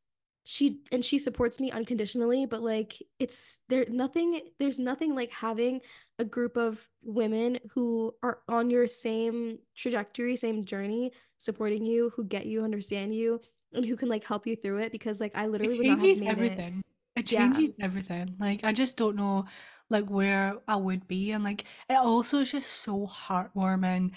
[0.45, 5.81] she and she supports me unconditionally, but like it's there nothing there's nothing like having
[6.19, 12.25] a group of women who are on your same trajectory, same journey, supporting you, who
[12.25, 13.41] get you, understand you,
[13.73, 15.99] and who can like help you through it because like I It literally would not
[15.99, 16.75] have changes made it.
[17.15, 17.47] It Yeah.
[17.53, 18.37] changes everything.
[18.39, 19.45] Like I just don't know
[19.91, 24.13] like where I would be and like it also is just so heartwarming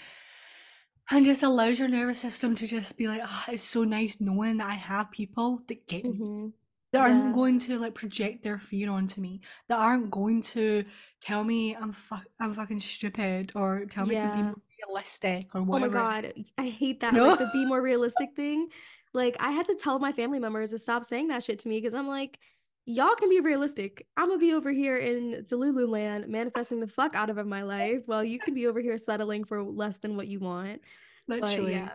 [1.11, 4.57] and just allows your nervous system to just be like, ah, it's so nice knowing
[4.57, 6.11] that I have people that get me.
[6.11, 6.47] hmm
[6.93, 10.85] that aren't going to like project their fear onto me that aren't going to
[11.21, 14.55] tell me I'm fu- I'm fucking stupid or tell me to be more
[14.87, 15.99] realistic or whatever.
[15.99, 17.13] Oh my God, I hate that.
[17.15, 17.25] No?
[17.27, 18.69] Like the be more realistic thing.
[19.13, 21.77] Like I had to tell my family members to stop saying that shit to me
[21.79, 22.39] because I'm like,
[22.85, 24.07] y'all can be realistic.
[24.17, 28.01] I'm gonna be over here in Delulu land manifesting the fuck out of my life
[28.05, 30.81] while you can be over here settling for less than what you want.
[31.27, 31.89] But literally yeah.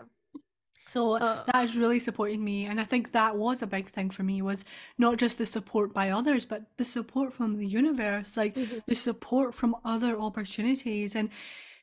[0.89, 4.11] so Uh, that has really supported me and I think that was a big thing
[4.11, 4.65] for me was
[4.99, 8.97] not just the support by others but the support from the universe like mhm, the
[8.97, 11.31] support from other opportunities and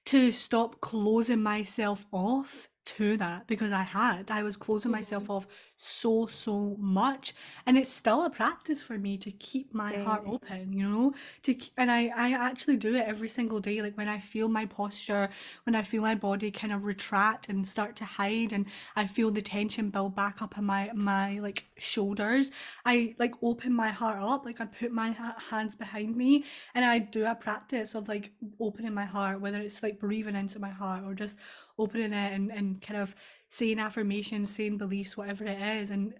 [0.05, 4.32] to stop closing myself off to that because I had.
[4.32, 5.36] I was closing myself mhm.
[5.36, 7.34] off so, so much.
[7.65, 11.13] And it's still a practice for me to keep my heart open, you know?
[11.43, 13.82] To and I, I actually do it every single day.
[13.82, 15.30] Like when I feel my posture,
[15.65, 19.32] when I feel my body kind of retract and start to hide and I feel
[19.32, 22.52] the tension build back up in my my like shoulders,
[22.86, 25.10] I like open my heart up, like I put my
[25.50, 29.84] hands behind me and I do a practice of like opening my heart, whether it's
[29.84, 31.36] like breathing into my heart or just
[31.77, 33.15] opening it and, and kind of
[33.47, 36.13] saying affirmations, saying beliefs, whatever it is, and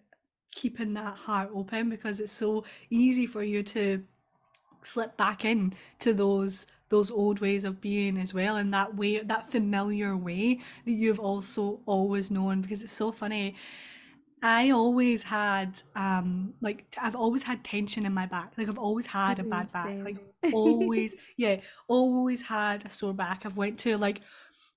[0.52, 4.04] keeping that heart open because it's so easy for you to
[4.82, 9.20] slip back in to those those old ways of being as well and that way
[9.20, 13.56] that familiar way that you've also always known because it's so funny
[14.41, 18.54] I always had um like t- I've always had tension in my back.
[18.58, 20.00] Like I've always had a Mhm, bad back.
[20.06, 20.17] Like
[20.52, 23.46] always, yeah, always had a sore back.
[23.46, 24.22] I've went to like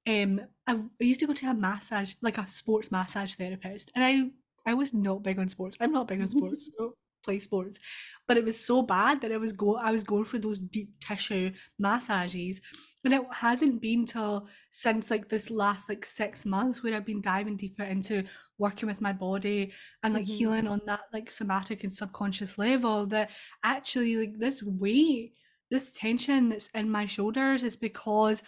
[0.09, 4.05] um I've, I used to go to a massage, like a sports massage therapist, and
[4.05, 5.77] I I was not big on sports.
[5.81, 6.71] I'm not big on sports.
[6.79, 7.79] I don't play sports,
[8.27, 10.99] but it was so bad that I was go I was going for those deep
[11.01, 12.61] tissue massages,
[13.05, 17.21] and it hasn't been till since like this last like six months where I've been
[17.23, 18.25] diving deeper into
[18.59, 20.37] working with my body and like Mhm.
[20.37, 23.31] healing on that like somatic and subconscious level that
[23.65, 25.35] actually like this weight,
[25.71, 28.43] this tension that's in my shoulders is because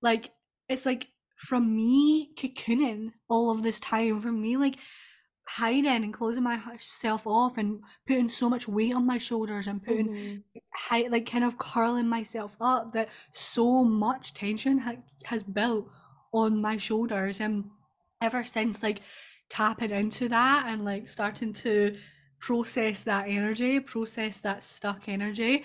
[0.00, 0.32] like
[0.72, 4.76] it's like from me cocooning all of this time, from me like
[5.48, 10.08] hiding and closing myself off and putting so much weight on my shoulders and putting
[10.08, 10.42] Mhm.
[10.74, 15.90] high, like kind of curling myself up that so much tension ha- has built
[16.32, 17.68] on my shoulders and
[18.22, 19.00] ever since like
[19.50, 21.98] tapping into that and like starting to
[22.38, 25.64] process that energy process that stuck energy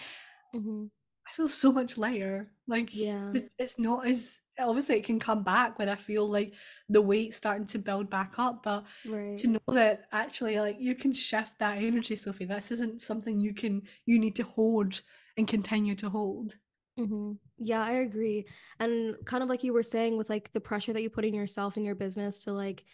[0.55, 0.89] Mhm.
[1.27, 2.51] I feel so much lighter.
[2.67, 3.31] Like Yeah.
[3.33, 6.53] it- it's not as obviously it can come back when I feel like
[6.89, 9.37] the weight starting to build back up, but Right.
[9.37, 12.45] to know that actually like you can shift that energy, Sophie.
[12.45, 15.01] This isn't something you can you need to hold
[15.37, 16.55] and continue to hold.
[16.97, 18.47] hmm Yeah, I agree.
[18.79, 21.33] And kind of like you were saying with like the pressure that you put in
[21.33, 22.85] yourself in your business to like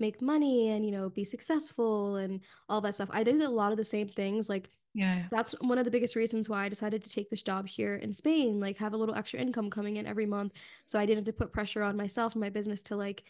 [0.00, 3.08] make money and, you know, be successful and all that stuff.
[3.12, 4.48] I did a lot of the same things.
[4.48, 7.66] Like Yeah, that's one of the biggest reasons why I decided to take this job
[7.66, 10.52] here in Spain, like have a little extra income coming in every month.
[10.86, 13.24] So I didn't have to put pressure on myself and my business to like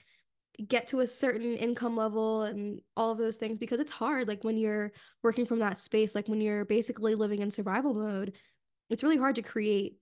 [0.68, 4.28] get to a certain income level and all of those things because it's hard.
[4.28, 8.34] Like when you're working from that space, like when you're basically living in survival mode,
[8.90, 9.98] it's really hard to create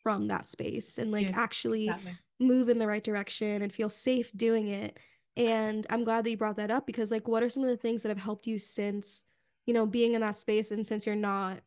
[0.00, 2.18] from that space and like yeah, actually exactly.
[2.40, 4.98] move in the right direction and feel safe doing it.
[5.36, 7.76] And I'm glad that you brought that up because like what are some of the
[7.76, 9.24] things that have helped you since,
[9.66, 11.60] you know, being in that space and since you're not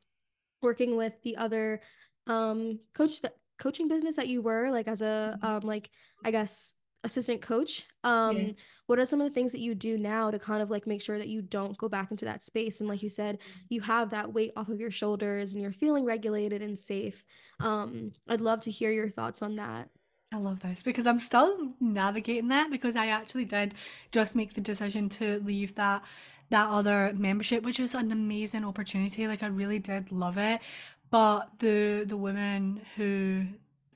[0.61, 1.81] working with the other
[2.27, 3.21] um coach
[3.59, 5.47] coaching business that you were like as a Mhm.
[5.47, 5.91] um like
[6.23, 8.09] I guess assistant coach Yeah.
[8.29, 8.55] um
[8.87, 11.01] what are some of the things that you do now to kind of like make
[11.03, 14.09] sure that you don't go back into that space and like you said you have
[14.09, 17.23] that weight off of your shoulders and you're feeling regulated and safe
[17.59, 19.89] um I'd love to hear your thoughts on that
[20.33, 23.73] I love this because I'm still navigating that because I actually did
[24.11, 26.03] just make the decision to leave that
[26.49, 29.27] that other membership, which was an amazing opportunity.
[29.27, 30.61] Like I really did love it.
[31.09, 33.47] But the the woman who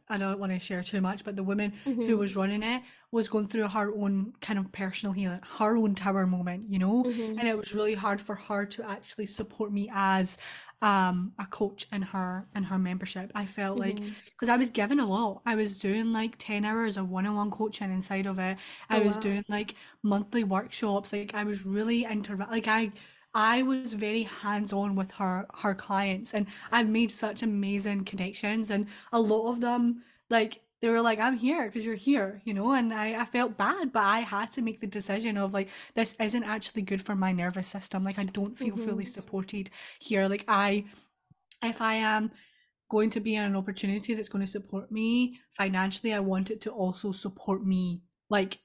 [0.09, 1.73] I don't want to share too much, but the woman
[2.05, 5.77] who mm-hmm was running it was going through her own kind of personal healing, her
[5.77, 7.05] own tower moment, you know?
[7.05, 10.37] mm-hmm And it was really hard for her to actually support me as
[10.81, 13.31] um a coach in her in her membership.
[13.35, 15.41] I felt like mm-hmm because I was given a lot.
[15.45, 18.57] I was doing like 10 hours of one-on-one coaching inside of it.
[18.89, 21.11] I oh was wow doing like monthly workshops.
[21.13, 22.91] Like I was really inter like I
[23.33, 28.87] I was very hands-on with her her clients and I've made such amazing connections and
[29.11, 32.73] a lot of them like they were like I'm here because you're here, you know,
[32.73, 36.15] and I I felt bad, but I had to make the decision of like this
[36.19, 38.03] isn't actually good for my nervous system.
[38.03, 40.27] Like I don't feel fully mm-hmm supported here.
[40.27, 40.85] Like I
[41.63, 42.31] if I am
[42.89, 46.61] going to be in an opportunity that's going to support me financially, I want it
[46.61, 48.59] to also support me like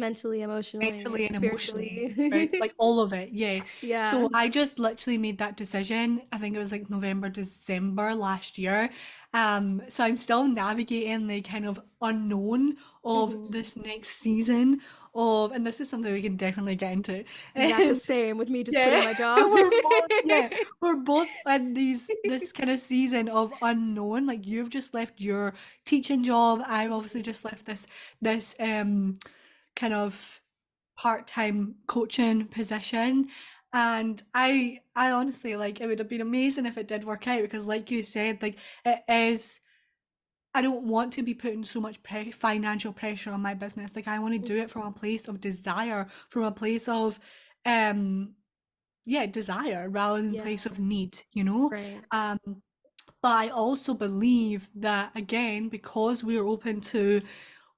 [0.00, 3.30] mentally emotionally mentally and emotionally, spirit, spiritually like all of it.
[3.32, 3.60] Yeah.
[3.82, 6.22] yeah So I just literally made that decision.
[6.32, 8.90] I think it was like November, December last year.
[9.32, 14.80] Um, so I'm still navigating the kind of unknown of mm-hmm this next season
[15.14, 17.24] of, and this is something we can definitely get into.
[17.56, 19.50] Yeah, the same with me just quitting yeah, my job.
[19.52, 20.48] we're both yeah,
[20.80, 24.26] we're both in these this kind of season of unknown.
[24.26, 26.62] Like you've just left your teaching job.
[26.66, 27.86] I've obviously just left this
[28.20, 29.16] this um
[29.76, 30.40] kind of
[30.98, 33.28] part-time coaching position.
[33.72, 37.42] And I I honestly like it would have been amazing if it did work out
[37.42, 39.60] because like you said, like it is
[40.54, 43.94] I don't want to be putting so much pre financial pressure on my business.
[43.94, 47.20] Like I want to do it from a place of desire, from a place of
[47.64, 48.34] um
[49.06, 51.72] yeah, desire rather than Yeah, place of need, you know?
[51.72, 52.04] right.
[52.12, 52.38] Um,
[53.22, 57.22] but I also believe that again, because we are open to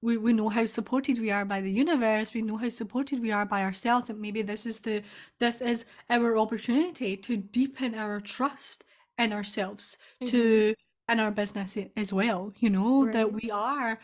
[0.02, 3.30] we, we know how supported we are by the universe, we know how supported we
[3.32, 5.02] are by ourselves, and maybe this is the
[5.38, 8.84] this is our opportunity to deepen our trust
[9.18, 10.74] in ourselves, hmm to
[11.08, 13.98] in our business as well, you know, that we are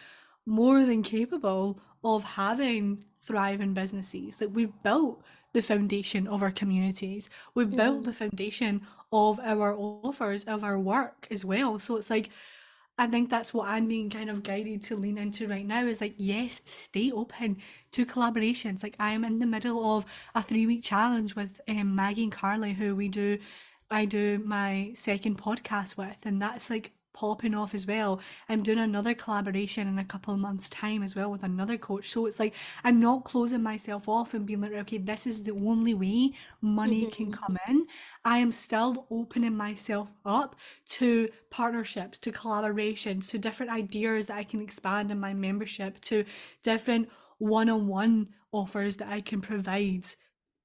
[0.46, 4.40] more than capable of having thriving businesses.
[4.40, 7.30] Like we've built the foundation of our communities.
[7.54, 8.82] We've built hmm the foundation
[9.12, 11.78] of our offers, of our work as well.
[11.78, 12.30] So it's like,
[12.98, 16.00] I think that's what I'm being kind of guided to lean into right now is
[16.00, 17.58] like, yes, stay open
[17.92, 18.82] to collaborations.
[18.82, 22.32] Like I am in the middle of a three week challenge with um, Maggie and
[22.32, 23.38] Carly, who we do,
[23.90, 28.20] I do my second podcast with, and that's like popping off as well.
[28.48, 32.08] I'm doing another collaboration in a couple of months' time as well with another coach.
[32.10, 32.54] So it's like
[32.84, 37.06] I'm not closing myself off and being like, okay, this is the only way money
[37.06, 37.86] can hmm come in.
[38.24, 40.56] I am still opening myself up
[40.98, 46.24] to partnerships, to collaborations, to different ideas that I can expand in my membership, to
[46.62, 50.06] different one-on-one offers that I can provide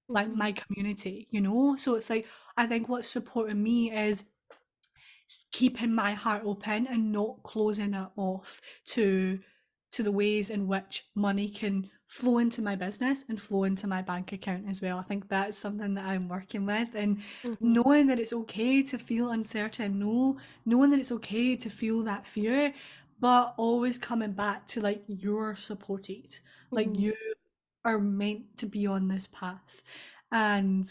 [0.07, 1.75] like hmm my community, you know?
[1.77, 4.23] So it's like I think what's supporting me is
[5.51, 9.39] keeping my heart open and not closing it off to
[9.91, 14.01] to the ways in which money can flow into my business and flow into my
[14.01, 14.97] bank account as well.
[14.97, 18.97] I think that's something that I'm working with and hmm knowing that it's okay to
[18.97, 22.73] feel uncertain, know knowing that it's okay to feel that fear,
[23.19, 26.39] but always coming back to like you're supported.
[26.73, 27.15] Like hmm you
[27.85, 29.83] are meant to be on this path.
[30.31, 30.87] And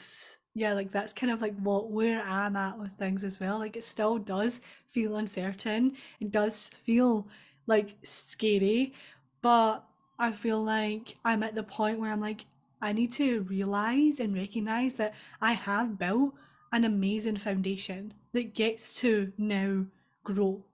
[0.55, 3.59] yeah, like that's kind of like what where I'm at with things as well.
[3.59, 5.97] Like it still does feel uncertain.
[6.21, 7.27] It does feel
[7.67, 8.93] like scary,
[9.41, 9.85] but
[10.19, 12.45] I feel like I'm at the point where I'm like,
[12.83, 16.35] I need to realize and recognize that I have built
[16.73, 19.87] an amazing foundation that gets to now
[20.25, 20.65] grow.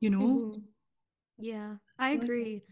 [0.00, 0.44] you know?
[0.44, 0.54] hmm
[1.38, 2.64] Yeah, I agree.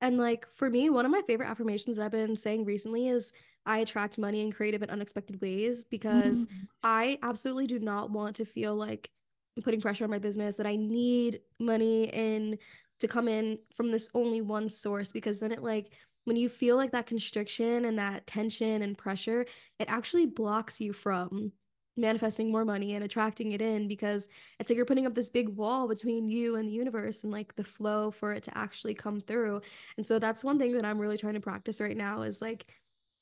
[0.00, 3.32] And like for me, one of my favorite affirmations that I've been saying recently is
[3.68, 8.36] I attract money in creative and unexpected ways because mm, I absolutely do not want
[8.36, 9.10] to feel like
[9.56, 12.58] I'm putting pressure on my business that I need money in
[13.00, 15.90] to come in from this only one source because then it like
[16.24, 19.46] when you feel like that constriction and that tension and pressure,
[19.78, 21.52] it actually blocks you from
[21.96, 25.48] manifesting more money and attracting it in because it's like you're putting up this big
[25.48, 29.20] wall between you and the universe and like the flow for it to actually come
[29.20, 29.60] through.
[29.98, 32.66] And so that's one thing that I'm really trying to practice right now is like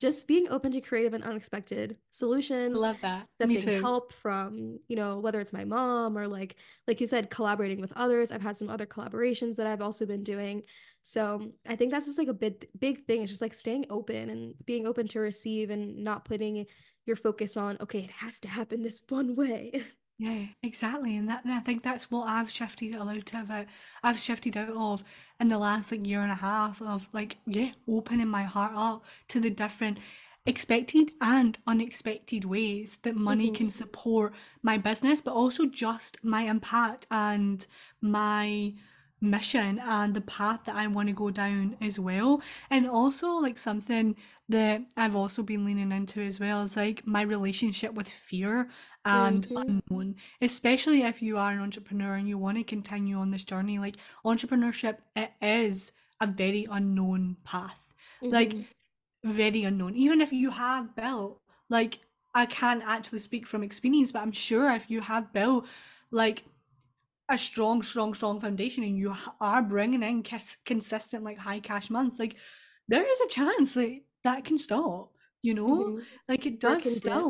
[0.01, 3.27] just being open to creative and unexpected solutions, love that.
[3.41, 7.31] Me accepting help from, you know, whether it's my mom or like like you said,
[7.31, 8.31] collaborating with others.
[8.31, 10.63] I've had some other collaborations that I've also been doing.
[11.03, 13.23] So I think that's just like a big big thing.
[13.23, 16.67] It's just like staying open and being open to receive and not putting
[17.07, 19.83] your focus on, okay, it has to happen this one way.
[20.19, 21.15] Yeah, exactly.
[21.17, 23.69] And that and I think that's what I've shifted a lot of it.
[24.03, 25.05] I've shifted out of
[25.39, 29.05] in the last like year and a half of like, yeah, opening my heart up
[29.29, 29.99] to the different
[30.47, 36.43] expected and unexpected ways that money can hmm support my business, but also just my
[36.43, 37.67] impact and
[38.01, 38.73] my
[39.21, 42.43] mission and the path that I want to go down as well.
[42.71, 44.15] And also like something
[44.49, 48.69] that I've also been leaning into as well is like my relationship with fear
[49.07, 53.31] and hmm unknown, especially if you are an entrepreneur and you want to continue on
[53.31, 53.79] this journey.
[53.79, 57.95] Like entrepreneurship, it is a very unknown path.
[58.31, 58.63] Like hmm
[59.25, 59.97] very unknown.
[59.97, 62.01] Even if you have built, like,
[62.35, 65.67] I can't actually speak from experience, but I'm sure if you have built,
[66.11, 66.45] like,
[67.29, 71.91] a strong, strong, strong foundation and you are bringing in cons- consistent, like, high cash
[71.91, 72.37] months, like,
[72.89, 75.95] there is a chance that that can stop, you know?
[75.95, 77.29] hmm Like, it does can dip.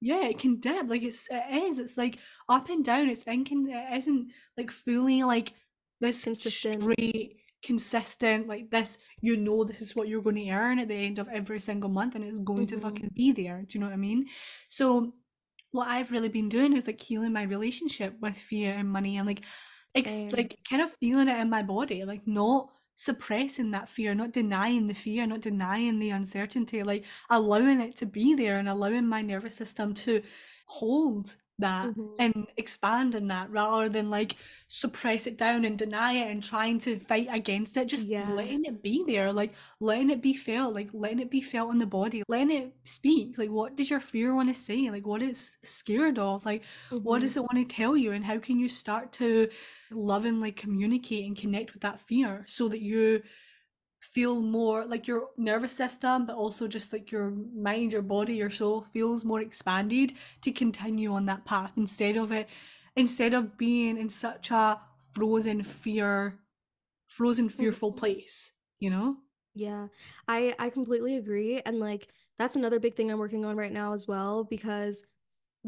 [0.00, 0.88] Yeah, it can dip.
[0.88, 1.78] Like, it's, it is.
[1.78, 2.18] It's like
[2.48, 3.08] up and down.
[3.08, 5.54] It's incon, it isn't like fully like
[6.00, 6.94] this Consistent.
[6.96, 10.94] straight consistent like this you know this is what you're going to earn at the
[10.94, 13.80] end of every single month and it's going to hmm fucking be there do you
[13.80, 14.26] know what I mean
[14.68, 15.12] so
[15.72, 19.26] what I've really been doing is like healing my relationship with fear and money and
[19.26, 19.44] like
[19.94, 22.68] ex like kind of feeling it in my body like not
[23.00, 28.04] suppressing that fear not denying the fear not denying the uncertainty like allowing it to
[28.04, 30.20] be there and allowing my nervous system to
[30.66, 34.36] hold that hmm and expand in that rather than like
[34.66, 37.86] suppress it down and deny it and trying to fight against it.
[37.88, 38.26] Just Yeah.
[38.26, 41.78] letting it be there like letting it be felt like letting it be felt in
[41.78, 42.22] the body.
[42.28, 43.38] Letting it speak.
[43.38, 44.90] Like what does your fear want to say?
[44.90, 46.44] Like what it's scared of?
[46.44, 46.64] Like
[47.02, 48.12] what hmm does it want to tell you?
[48.12, 49.48] And how can you start to
[49.90, 53.22] lovingly communicate and connect with that fear so that you
[54.00, 58.50] feel more like your nervous system, but also just like your mind, your body, your
[58.50, 62.48] soul feels more expanded to continue on that path instead of it,
[62.96, 64.80] instead of being in such a
[65.12, 66.38] frozen fear,
[67.06, 69.18] frozen fearful hmm place, you know?
[69.54, 69.88] Yeah.
[70.28, 71.60] I I completely agree.
[71.60, 75.04] And like that's another big thing I'm working on right now as well because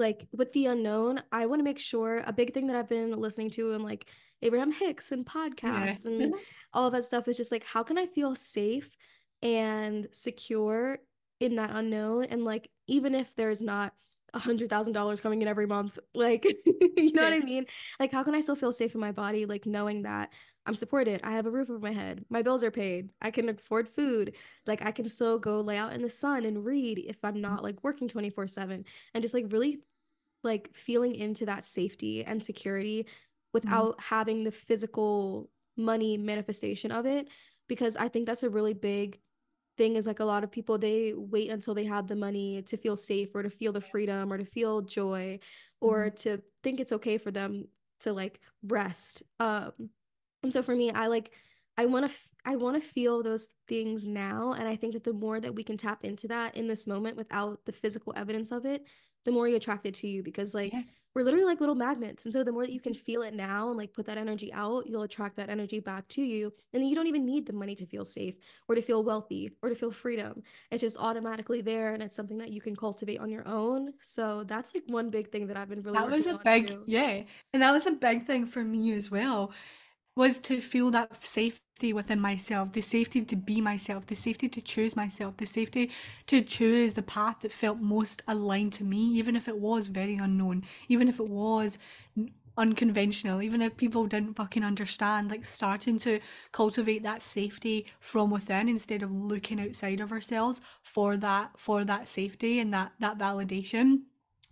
[0.00, 3.12] like with the unknown, I want to make sure a big thing that I've been
[3.12, 4.06] listening to and like
[4.42, 5.32] Abraham Hicks and Yeah.
[5.32, 6.34] podcasts and
[6.72, 8.96] all of that stuff is just like how can I feel safe
[9.42, 10.98] and secure
[11.40, 13.94] in that unknown and like even if there's not
[14.34, 17.66] a hundred thousand dollars coming in every month, like you know what I mean?
[17.98, 20.30] Like how can I still feel safe in my body, like knowing that
[20.66, 23.48] I'm supported, I have a roof over my head, my bills are paid, I can
[23.48, 24.36] afford food,
[24.66, 27.62] like I can still go lay out in the sun and read if I'm not
[27.62, 28.84] like working 24/7
[29.14, 29.82] and just like really
[30.42, 33.06] like feeling into that safety and security
[33.62, 33.90] Mhm.
[33.90, 37.28] without having the physical money manifestation of it
[37.68, 39.20] because I think that's a really big
[39.76, 42.76] thing is like a lot of people they wait until they have the money to
[42.76, 45.38] feel safe or to feel the freedom or to feel joy
[45.80, 46.10] or Mhm.
[46.10, 47.66] to think it's okay for them
[48.00, 49.22] to like rest.
[49.38, 49.90] Um
[50.42, 51.32] and so for me I like
[51.76, 55.04] I want to f- I want to feel those things now and I think that
[55.04, 58.50] the more that we can tap into that in this moment without the physical evidence
[58.52, 58.84] of it
[59.24, 60.82] the more you attract it to you because like Yeah.
[61.14, 63.68] we're literally like little magnets and so the more that you can feel it now
[63.68, 66.94] and like put that energy out you'll attract that energy back to you and you
[66.94, 68.36] don't even need the money to feel safe
[68.68, 72.38] or to feel wealthy or to feel freedom it's just automatically there and it's something
[72.38, 75.68] that you can cultivate on your own so that's like one big thing that I've
[75.68, 77.24] been really That was a big, too yeah.
[77.52, 79.52] And that was a big thing for me as well.
[80.20, 84.60] Was to feel that safety within myself, the safety to be myself, the safety to
[84.60, 85.90] choose myself, the safety
[86.26, 90.16] to choose the path that felt most aligned to me, even if it was very
[90.16, 91.78] unknown, even if it was
[92.58, 96.20] unconventional, even if people didn't fucking understand, like starting to
[96.52, 102.06] cultivate that safety from within instead of looking outside of ourselves for that for that
[102.06, 104.02] safety and that that validation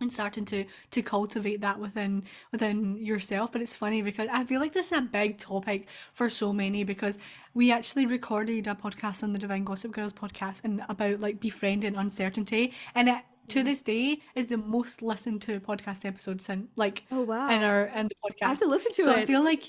[0.01, 4.59] and starting to to cultivate that within within yourself but it's funny because i feel
[4.59, 7.17] like this is a big topic for so many because
[7.53, 11.95] we actually recorded a podcast on the divine gossip girls podcast and about like befriending
[11.95, 17.03] uncertainty and it to this day is the most listened to podcast episode since like
[17.11, 17.49] Oh wow.
[17.49, 19.17] in our in the podcast I have to listen to so it.
[19.17, 19.65] i feel like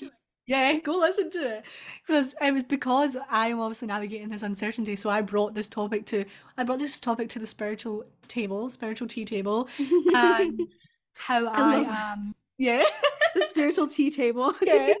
[0.47, 1.63] yeah go listen to it
[2.05, 6.05] because it was because i am obviously navigating this uncertainty so i brought this topic
[6.05, 6.25] to
[6.57, 9.67] i brought this topic to the spiritual table spiritual tea table
[10.13, 10.59] and
[11.13, 12.13] how I, that.
[12.17, 12.35] am.
[12.57, 12.85] Yeah.
[13.33, 14.53] the spiritual tea table.
[14.61, 14.93] yeah.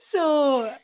[0.00, 0.74] so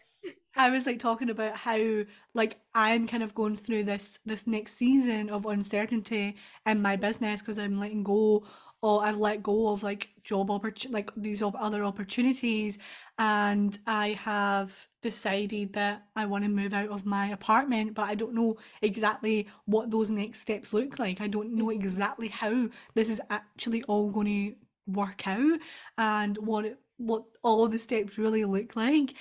[0.59, 4.75] I was like talking about how like I'm kind of going through this this next
[4.75, 6.37] season of uncertainty
[6.67, 8.45] in my business because I'm letting go
[8.83, 12.79] or I've let go of like job opportun like these other opportunities
[13.19, 18.15] and I have decided that I want to move out of my apartment but I
[18.15, 21.21] don't know exactly what those next steps look like.
[21.21, 24.57] I don't know exactly how this is actually all going to
[24.93, 25.59] work out
[25.97, 29.15] and what it, what all of the steps really look like.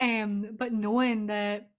[0.00, 1.70] Um, but knowing that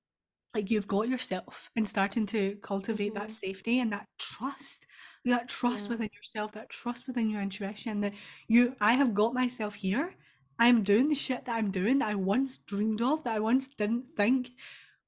[0.53, 3.31] like you've got yourself and starting to cultivate that Mhm.
[3.31, 4.85] safety and that trust,
[5.31, 5.89] that trust Yeah.
[5.89, 8.13] within yourself, that trust within your intuition that
[8.47, 10.15] you I have got myself here.
[10.59, 13.67] I'm doing the shit that I'm doing that I once dreamed of, that I once
[13.69, 14.51] didn't think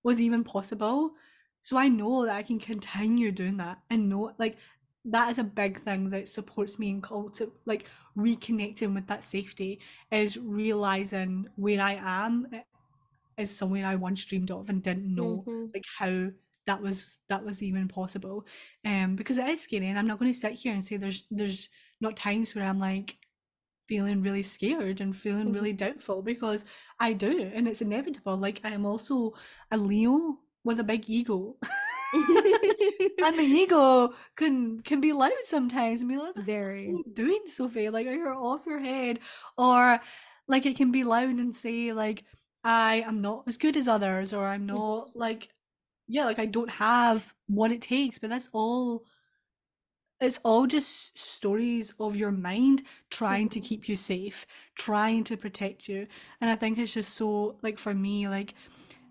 [0.03, 1.13] was even possible.
[1.61, 4.57] So I know that I can continue doing that and know like
[5.05, 7.87] that is a big thing that supports me in culti like
[8.17, 9.79] reconnecting with that safety
[10.11, 12.47] is realizing where I am
[13.37, 15.73] is somewhere I once dreamed of and didn't know Mhm.
[15.73, 16.29] like how
[16.67, 18.45] that was that was even possible.
[18.85, 21.25] Um because it is scary and I'm not going to sit here and say there's
[21.31, 21.69] there's
[22.01, 23.17] not times where I'm like
[23.87, 25.55] feeling really scared and feeling Mhm.
[25.55, 26.65] really doubtful because
[26.99, 28.37] I do and it's inevitable.
[28.37, 29.33] Like I am also
[29.71, 31.57] a Leo with a big ego.
[33.23, 36.85] And the ego can can be loud sometimes and be like, "What are Very.
[36.87, 37.89] you doing, Sophie?
[37.89, 39.19] Like, are you off your head?"
[39.57, 39.99] Or
[40.47, 42.23] like it can be loud and say like,
[42.63, 45.49] "I am not as good as others," or "I'm not like,
[46.07, 49.05] yeah, like I don't have what it takes." But that's all.
[50.19, 52.81] It's all just stories of your mind
[53.11, 56.07] trying to keep you safe, trying to protect you.
[56.41, 58.55] And I think it's just so like for me, like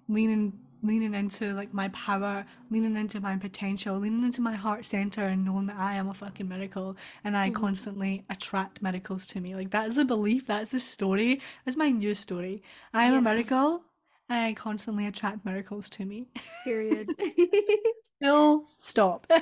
[0.08, 5.22] leaning leaning into like my power, leaning into my potential, leaning into my heart center
[5.24, 7.54] and knowing that I am a fucking miracle and I Mhm.
[7.54, 9.54] constantly attract miracles to me.
[9.56, 11.40] Like that is a belief, that's the story.
[11.64, 12.62] That's my new story.
[12.92, 13.84] I am a miracle
[14.28, 16.26] I constantly attract miracles to me.
[16.64, 17.08] Period.
[18.22, 19.26] Full stop.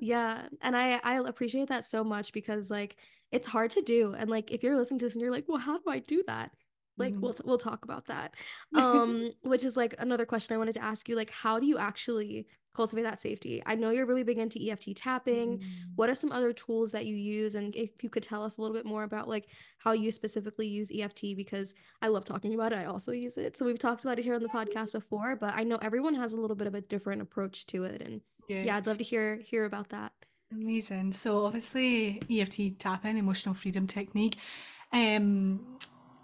[0.00, 2.96] Yeah, and I I appreciate that so much because like
[3.32, 5.58] it's hard to do and like if you're listening to this and you're like, "Well,
[5.58, 6.52] how do I do that?"
[6.96, 7.20] Like Mm.
[7.20, 8.34] we'll t- we'll talk about that.
[8.76, 11.78] Um which is like another question I wanted to ask you like how do you
[11.78, 13.62] actually cultivate that safety?
[13.66, 15.58] I know you're really big into EFT tapping.
[15.58, 15.62] Mm.
[15.96, 18.60] What are some other tools that you use and if you could tell us a
[18.62, 19.48] little bit more about like
[19.78, 22.76] how you specifically use EFT because I love talking about it.
[22.78, 23.56] I also use it.
[23.56, 26.32] So we've talked about it here on the podcast before, but I know everyone has
[26.32, 28.62] a little bit of a different approach to it and Yeah.
[28.62, 30.12] yeah, I'd love to hear hear about that.
[30.50, 31.12] Amazing.
[31.12, 34.36] So obviously EFT tapping, emotional freedom technique,
[34.92, 35.60] um,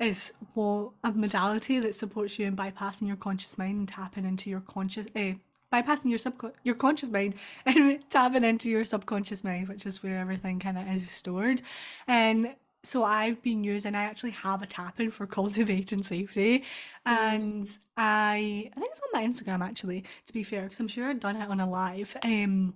[0.00, 4.50] is what a modality that supports you in bypassing your conscious mind and tapping into
[4.50, 5.32] your conscious, uh,
[5.74, 7.34] bypassing your subcon your conscious mind
[7.66, 11.62] and tapping into your subconscious mind, which is where everything kind of is stored.
[12.06, 16.64] And so I've been using, I actually have a tapping for cultivating safety,
[17.06, 17.66] and
[17.96, 21.20] I I think it's on my Instagram actually, to be fair, because I'm sure I've
[21.20, 22.16] done it on a live.
[22.22, 22.74] Um,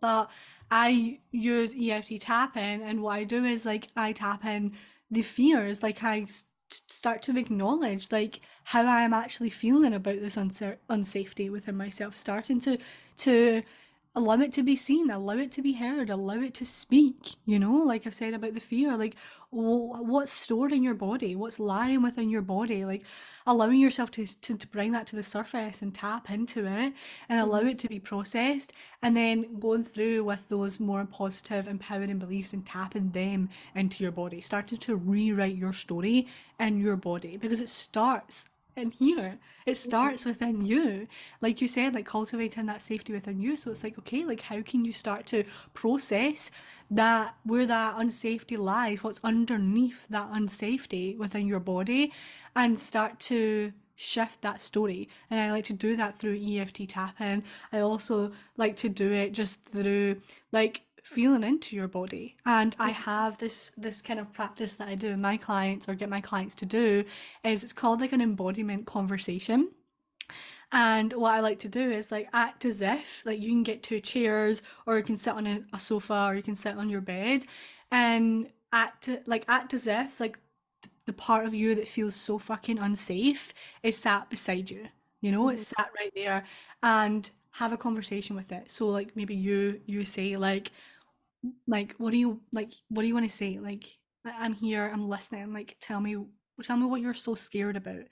[0.00, 0.30] but
[0.70, 4.72] I use EFT tapping, and what I do is like I tap in
[5.10, 6.26] the fears, like I
[6.72, 12.16] start to acknowledge like how I am actually feeling about this uncer unsafety within myself,
[12.16, 12.78] starting to
[13.18, 13.62] to
[14.14, 17.36] allow it to be seen, allow it to be heard, allow it to speak.
[17.44, 19.16] You know, like I've said about the fear, like
[19.50, 23.04] what's stored in your body, what's lying within your body, like
[23.46, 26.94] allowing yourself to, to to bring that to the surface and tap into it
[27.28, 27.70] and allow Mhm.
[27.70, 28.72] it to be processed
[29.02, 34.12] and then going through with those more positive empowering beliefs and tapping them into your
[34.12, 34.40] body.
[34.40, 36.28] Starting to rewrite your story
[36.58, 38.44] in your body because it starts
[38.76, 41.06] in here it starts within you
[41.40, 44.62] like you said like cultivating that safety within you so it's like okay like how
[44.62, 45.44] can you start to
[45.74, 46.50] process
[46.90, 52.12] that where that unsafety lies what's underneath that unsafety within your body
[52.56, 55.10] and start to shift that story.
[55.30, 57.44] And I like to do that through EFT tapping.
[57.70, 62.90] I also like to do it just through like feeling into your body and I
[62.90, 66.20] have this this kind of practice that I do with my clients or get my
[66.20, 67.04] clients to do
[67.44, 69.70] is it's called like an embodiment conversation
[70.72, 73.82] And what I like to do is like act as if like you can get
[73.82, 76.88] two chairs or you can sit on a, a sofa or you can sit on
[76.88, 77.44] your bed
[77.90, 80.38] and act like act as if like
[81.06, 84.88] the part of you that feels so fucking unsafe is sat beside you.
[85.22, 85.72] You know, it's Mm-hmm.
[85.76, 86.44] sat right there
[86.82, 88.70] and have a conversation with it.
[88.72, 90.72] So like maybe you you say like
[91.66, 93.86] like what do you like what do you want to say like
[94.26, 96.16] i'm here i'm listening like tell me
[96.62, 98.02] tell me what you're so scared about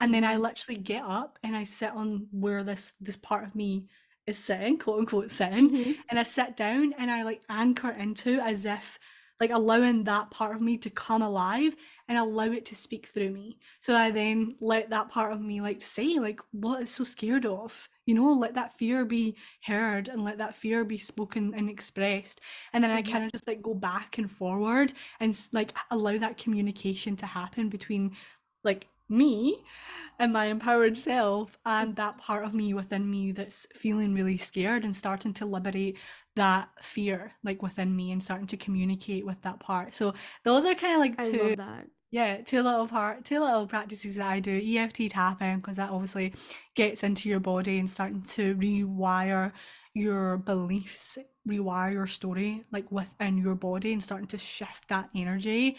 [0.00, 0.42] and then i Mm-hmm.
[0.42, 3.86] literally get up and i sit on where this this part of me
[4.26, 5.92] is sitting quote unquote sitting Mm-hmm.
[6.10, 8.98] and i sit down and i like anchor into as if
[9.40, 11.74] like allowing that part of me to come alive
[12.08, 15.60] and allow it to speak through me so i then let that part of me
[15.60, 20.08] like say like what is so scared of you know let that fear be heard
[20.08, 22.40] and let that fear be spoken and expressed
[22.72, 23.02] and then I Mm-hmm.
[23.02, 27.68] kind of just like go back and forward and like allow that communication to happen
[27.68, 28.12] between
[28.64, 29.62] like me
[30.18, 34.84] and my empowered self and that part of me within me that's feeling really scared
[34.84, 35.98] and starting to liberate
[36.34, 39.94] that fear like within me and starting to communicate with that part.
[39.94, 41.88] So those are kind of like I two love that.
[42.10, 44.60] Yeah, two little part, two little practices that I do.
[44.64, 46.32] EFT tapping because that obviously
[46.74, 49.52] gets into your body and starting to rewire
[49.94, 55.76] your beliefs, rewire your story like within your body and starting to shift that energy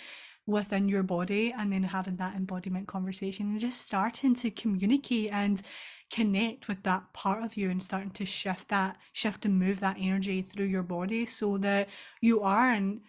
[0.47, 5.61] within your body and then having that embodiment conversation and just starting to communicate and
[6.09, 9.97] connect with that part of you and starting to shift that shift and move that
[9.99, 11.89] energy through your body so that
[12.21, 13.01] you are in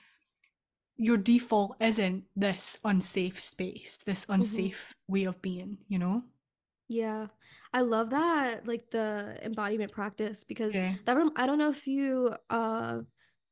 [0.98, 4.68] your default isn't this unsafe space, this Mm-hmm.
[4.68, 6.24] unsafe way of being, you know?
[6.88, 7.26] Yeah.
[7.72, 10.94] I love that like the embodiment practice because Yeah.
[11.04, 13.00] that rem I don't know if you uh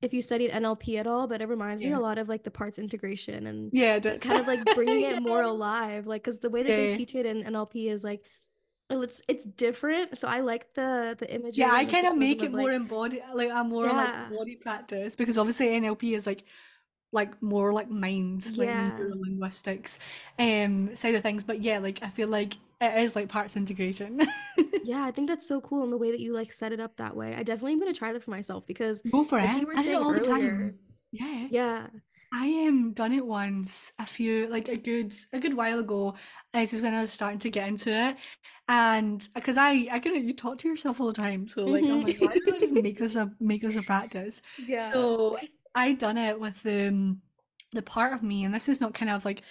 [0.02, 2.50] if you studied NLP at all, but it reminds me a lot of like the
[2.50, 5.20] parts integration and Yeah, like kind of like bringing it Yeah.
[5.20, 8.22] more alive like because the way that they teach it in NLP is like
[8.90, 11.56] well, it's it's different so I like the the image.
[11.56, 14.56] Yeah, I kind of make it of more like embodied, like a more like body
[14.56, 16.44] practice because obviously NLP is like
[17.12, 19.98] like more like mind, like yeah neurolinguistics
[20.38, 21.44] um side of things.
[21.44, 24.20] But yeah, like I feel like it is like parts integration.
[24.82, 26.96] yeah I think that's so cool in the way that you like set it up
[26.96, 29.56] that way I definitely am gonna try that for myself because Go for like it.
[29.56, 30.78] you were I do it saying all the time.
[31.12, 31.48] Yeah.
[31.48, 31.88] yeah
[32.32, 36.14] I um done it once a few like a good a good while ago.
[36.52, 38.16] This is when I was starting to get into it,
[38.68, 42.00] and because I I of you talk to yourself all the time, so like I'm
[42.00, 44.42] hmm like why don't I just make this a make this a practice?
[44.66, 45.38] yeah So
[45.76, 47.22] I done it with um
[47.72, 49.42] the part of me, and this is not kind of like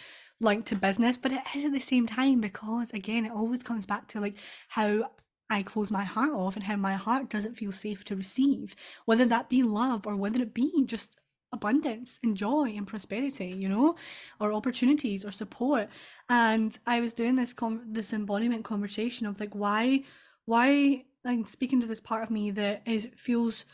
[0.42, 3.86] linked to business, but it is at the same time because again it always comes
[3.86, 4.36] back to like
[4.70, 5.12] how.
[5.48, 9.26] I close my heart off and how my heart doesn't feel safe to receive, whether
[9.28, 11.18] that be love or whether it be just
[11.52, 13.96] abundance and joy and prosperity, you know,
[14.40, 15.90] or opportunities or support.
[16.30, 20.04] And I was doing this com- this embodiment conversation of like why
[20.46, 23.66] why I'm speaking to this part of me that is feels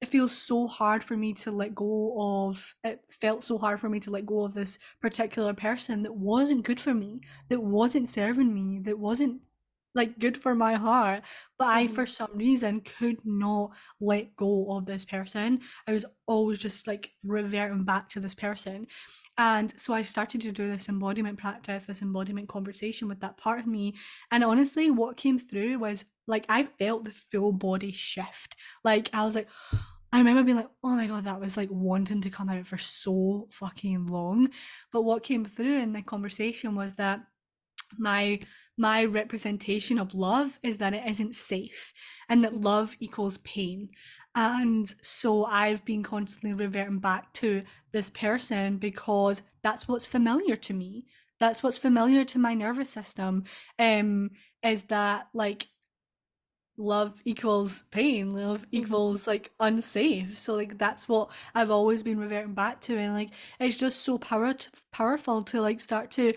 [0.00, 2.14] it feels so hard for me to let go
[2.46, 6.14] of it felt so hard for me to let go of this particular person that
[6.14, 9.40] wasn't good for me that wasn't serving me that wasn't
[9.94, 11.22] like good for my heart
[11.58, 15.60] but i hmm for some reason could not let go of this person.
[15.86, 18.86] I was always just like reverting back to this person.
[19.36, 23.58] And so i started to do this embodiment practice this embodiment conversation with that part
[23.58, 23.94] of me
[24.30, 28.56] and honestly what came through was like i felt the full body shift.
[28.84, 29.48] Like i was like
[30.12, 32.76] I remember being like, oh my god, that was like wanting to come out for
[32.78, 34.48] so fucking long.
[34.90, 37.20] But what came through in the conversation was that
[37.96, 38.40] my
[38.80, 41.92] my representation of love is that it isn't safe
[42.28, 43.90] and that love equals pain.
[44.34, 47.62] And so I've been constantly reverting back to
[47.92, 51.06] this person because that's what's familiar to me.
[51.38, 53.44] That's what's familiar to my nervous system.
[53.78, 54.30] Um,
[54.62, 55.68] is that like
[56.76, 62.18] love equals pain love hmm equals like unsafe so like that's what i've always been
[62.18, 63.28] reverting back to and like
[63.58, 64.54] it's just so power
[64.90, 66.32] powerful to like start to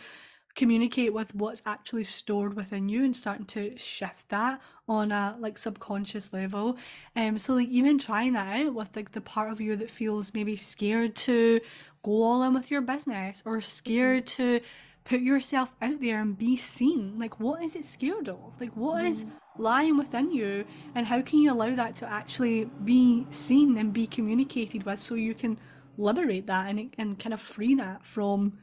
[0.55, 5.57] communicate with what's actually stored within you and starting to shift that on a like
[5.57, 6.77] subconscious level.
[7.15, 10.33] Um so like even trying that out with like the part of you that feels
[10.33, 11.59] maybe scared to
[12.03, 14.61] go all in with your business or scared to
[15.05, 17.17] put yourself out there and be seen.
[17.17, 18.53] Like what is it scared of?
[18.59, 20.65] Like what is hmm lying within you?
[20.95, 25.15] And how can you allow that to actually be seen and be communicated with so
[25.15, 25.59] you can
[25.97, 28.57] liberate that and, and kind of free that from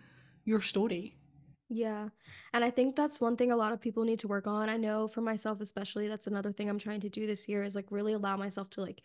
[0.44, 1.14] your story
[1.70, 2.08] Yeah.
[2.52, 4.68] And I think that's one thing a lot of people need to work on.
[4.68, 7.76] I know for myself especially, that's another thing I'm trying to do this year is
[7.76, 9.02] like really allow myself to like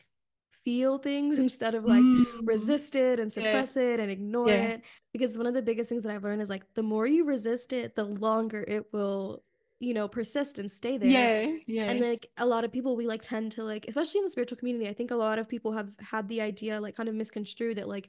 [0.64, 4.82] feel things instead of like mm, resist it and suppress it and ignore yeah it.
[5.14, 7.72] Because one of the biggest things that I've learned is like the more you resist
[7.72, 9.44] it, the longer it will
[9.80, 11.10] you know, persist and stay there.
[11.10, 11.92] Yeah, yeah.
[11.92, 14.58] And like a lot of people, we like tend to like, especially in the spiritual
[14.58, 17.78] community, I think a lot of people have had the idea like kind of misconstrued
[17.78, 18.08] that like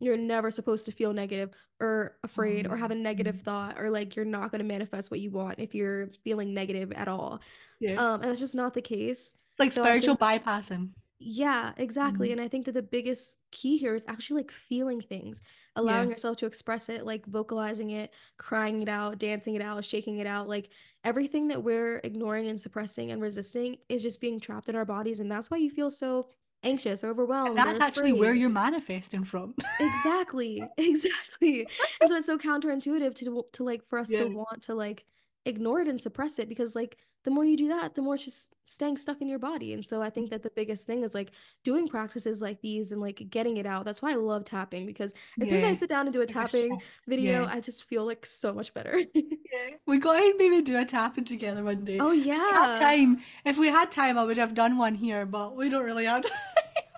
[0.00, 3.42] you're never supposed to feel negative or afraid or have a negative Mhm.
[3.42, 6.92] thought or like you're not going to manifest what you want if you're feeling negative
[6.92, 7.40] at all.
[7.80, 7.96] Yeah.
[7.96, 9.34] Um, and that's just not the case.
[9.58, 10.92] Like So spiritual think bypassing.
[11.20, 12.28] yeah, exactly.
[12.28, 12.32] Mhm.
[12.32, 15.42] And I think that the biggest key here is actually like feeling things,
[15.80, 15.82] Yeah.
[15.82, 20.18] allowing yourself to express it, like vocalizing it, crying it out, dancing it out, shaking
[20.18, 20.48] it out.
[20.48, 20.70] Like
[21.04, 25.20] everything that we're ignoring and suppressing and resisting is just being trapped in our bodies.
[25.20, 26.28] And that's why you feel so
[26.64, 29.54] anxious or And overwhelmed or that's actually where you're manifesting from.
[29.80, 31.68] Exactly, exactly.
[32.00, 35.04] And so it's so counterintuitive to to like for us to want to like
[35.46, 38.24] ignore it and suppress it because like the more you do that, the more it's
[38.24, 39.72] just staying stuck in your body.
[39.74, 41.32] And so I think that the biggest thing is like
[41.64, 43.84] doing practices like these and like getting it out.
[43.84, 46.26] That's why I love tapping because as soon as I sit down and do a
[46.26, 47.50] tapping video, Yeah.
[47.52, 49.00] I just feel like so much better.
[49.14, 49.76] Yeah.
[49.86, 51.98] We gotta maybe do a tapping together one day.
[52.00, 52.74] Oh If we had yeah.
[52.74, 56.06] time, if we had time, I would have done one here, but we don't really
[56.06, 56.32] have time.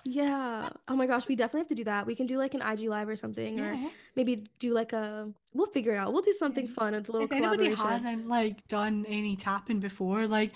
[0.09, 0.69] Yeah.
[0.87, 2.07] Oh my gosh, we definitely have to do that.
[2.07, 3.77] We can do like an IG live or something, or
[4.15, 6.13] maybe do like a, we'll figure it out.
[6.13, 6.93] We'll do something fun.
[6.93, 10.53] It's a little If anybody hasn't like done any tapping before, like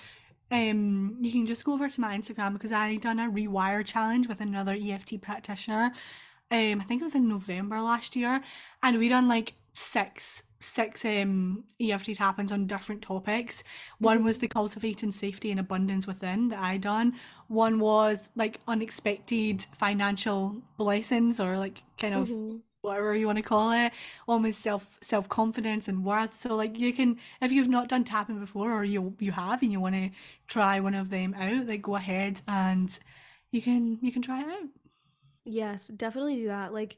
[0.52, 4.28] um you can just go over to my Instagram because I done a rewire challenge
[4.30, 5.92] with another EFT practitioner.
[6.50, 8.42] Um I think it was in November last year
[8.84, 13.64] and we done like six six um EFT tappings on different topics.
[14.00, 17.14] One was the cultivating safety and abundance within that I done.
[17.48, 23.44] One was like unexpected financial blessings or like kind of hmm whatever you want to
[23.44, 23.92] call it,
[24.26, 26.34] One was self self confidence and worth.
[26.36, 29.72] So like you can if you've not done tapping before or you you have and
[29.72, 30.10] you want to
[30.48, 32.98] try one of them out, like go ahead and
[33.52, 34.70] you can you can try it out.
[35.44, 36.74] Yes, definitely do that.
[36.74, 36.98] Like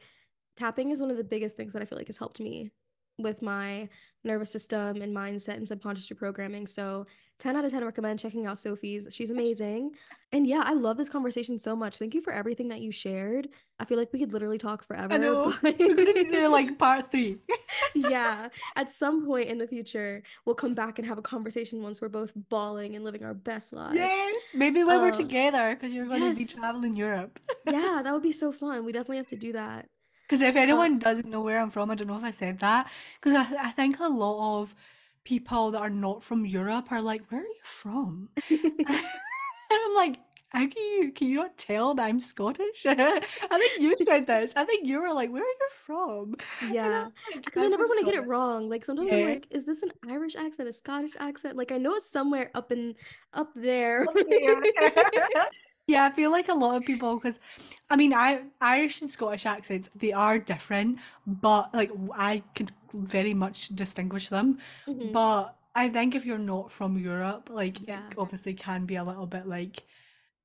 [0.55, 2.71] tapping is one of the biggest things that I feel like has helped me
[3.19, 3.87] with my
[4.23, 6.67] nervous system and mindset and subconscious reprogramming.
[6.67, 7.05] So
[7.39, 9.07] 10 out of 10 recommend checking out Sophie's.
[9.11, 9.91] She's amazing.
[10.31, 11.97] And yeah, I love this conversation so much.
[11.97, 13.49] Thank you for everything that you shared.
[13.79, 15.53] I feel like we could literally talk I forever, know.
[15.61, 17.37] but We're gonna do like part three.
[17.93, 22.01] yeah, at some point in the future, we'll come back and have a conversation once
[22.01, 23.95] we're both balling and living our best lives.
[23.95, 27.39] Yes, maybe when we're Uh, together because you're going to be traveling Europe.
[27.69, 28.85] Yeah, that would be so fun.
[28.85, 29.87] We definitely have to do that.
[30.33, 32.91] Because if anyone doesn't know where I'm from, I don't know if I said that.
[33.21, 34.73] Because I, I think a lot of
[35.23, 38.71] people that are not from Europe are like, "Where are you from?" And
[39.71, 40.17] I'm like,
[40.49, 43.19] "How can you can you not tell that I'm Scottish?" I
[43.59, 44.53] think you said this.
[44.55, 47.85] I think you were like, "Where are you from?" Yeah, was like, because I never
[47.85, 48.69] want to get it wrong.
[48.71, 51.57] Like sometimes I'm like, is this an Irish accent, a Scottish accent?
[51.57, 52.95] Like I know it's somewhere up in
[53.35, 54.01] up there.
[54.09, 54.63] Up there.
[55.87, 57.39] Yeah, I feel like a lot of people, because
[57.89, 63.33] I mean, I Irish and Scottish accents, they are different, but like I could very
[63.33, 64.59] much distinguish them.
[64.87, 68.01] hmm But I think if you're not from Europe, like Yeah.
[68.17, 69.83] obviously can be a little bit like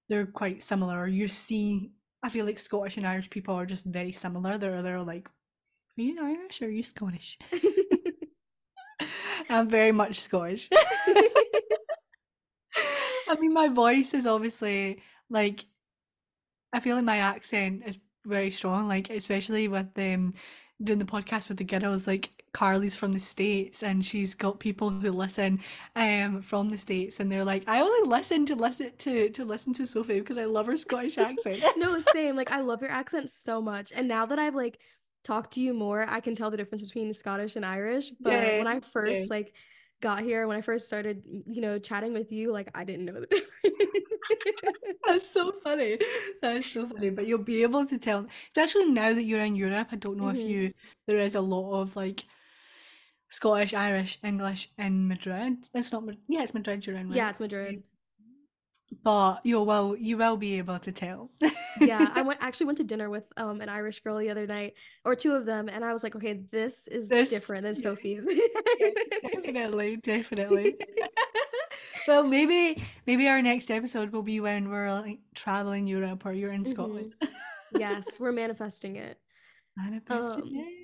[0.08, 1.06] they're quite similar.
[1.06, 4.58] You see, I feel like Scottish and Irish people are just very similar.
[4.58, 5.28] They're they're like,
[5.98, 7.38] are you Irish or are you Scottish?
[9.48, 10.68] I'm very much Scottish.
[13.28, 15.66] I mean, my voice is obviously like
[16.72, 20.34] I feel like my accent is very strong, like especially with um
[20.82, 24.90] doing the podcast with the girls, like Carly's from the States and she's got people
[24.90, 25.60] who listen
[25.96, 29.72] um from the States and they're like, I only listen to listen to to listen
[29.74, 31.64] to Sophie because I love her Scottish accent.
[31.76, 32.36] No, same.
[32.36, 33.92] Like I love your accent so much.
[33.94, 34.78] And now that I've like
[35.24, 38.10] talked to you more, I can tell the difference between Scottish and Irish.
[38.20, 38.80] But Yeah, when I yeah.
[38.80, 39.54] first like
[40.00, 43.20] got here, when I first started, you know, chatting with you, like I didn't know
[43.20, 43.26] the
[44.44, 45.02] difference.
[45.06, 45.98] That's so funny.
[46.42, 47.10] That's so funny.
[47.10, 49.88] But you'll be able to tell, especially now that you're in Europe.
[49.92, 50.72] I don't know if hmm you,
[51.06, 52.24] there is a lot of like
[53.30, 55.66] Scottish, Irish, English in Madrid.
[55.74, 57.82] It's not, yeah, it's Madrid you're in, Yeah, it's Madrid.
[59.02, 61.30] But you will, you will be able to tell.
[61.74, 64.74] Yeah, I went actually went to dinner with um an Irish girl the other night,
[65.04, 68.26] or two of them, and I was like, okay, this is This, different than Sophie's.
[68.78, 68.90] yeah,
[69.22, 70.76] definitely, definitely.
[72.06, 76.52] Well, maybe, maybe our next episode will be when we're like traveling Europe or you're
[76.52, 77.14] in hmm Scotland.
[77.70, 79.20] Yes, we're manifesting it.
[79.76, 80.77] Manifested Um, it.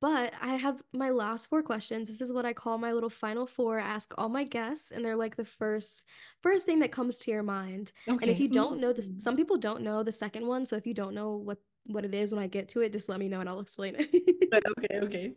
[0.00, 2.08] But I have my last four questions.
[2.08, 3.78] This is what I call my little final four.
[3.78, 6.04] I ask all my guests, and they're like the first
[6.42, 7.92] first thing that comes to your mind.
[8.06, 10.86] And if you don't know this, some people don't know the second one, so if
[10.86, 13.28] you don't know what what it is when I get to it, just let me
[13.28, 14.08] know and I'll explain it.
[14.78, 15.32] Okay, okay.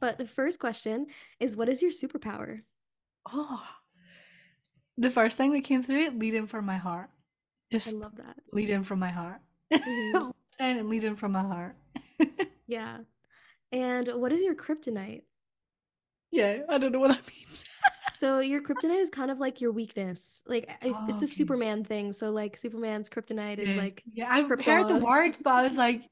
[0.00, 1.06] But the first question
[1.40, 2.62] is, what is your superpower?
[3.32, 3.62] Oh,
[4.96, 7.08] the first thing that came through it, leading from my heart.
[7.10, 8.36] I Just love that.
[8.52, 9.40] leading from my heart.
[9.72, 11.76] hmm Listening and leading from my heart.
[12.66, 12.98] Yeah.
[13.74, 15.24] And what is your kryptonite?
[16.30, 17.64] Yeah, I don't know what that means.
[18.10, 20.42] So your kryptonite is kind of like your weakness.
[20.46, 21.26] Like Oh, it's a okay.
[21.26, 22.12] Superman thing.
[22.12, 23.76] So like Superman's kryptonite is Yeah.
[23.76, 25.04] like Yeah, I've heard the Krypton.
[25.04, 26.02] word, but I was like,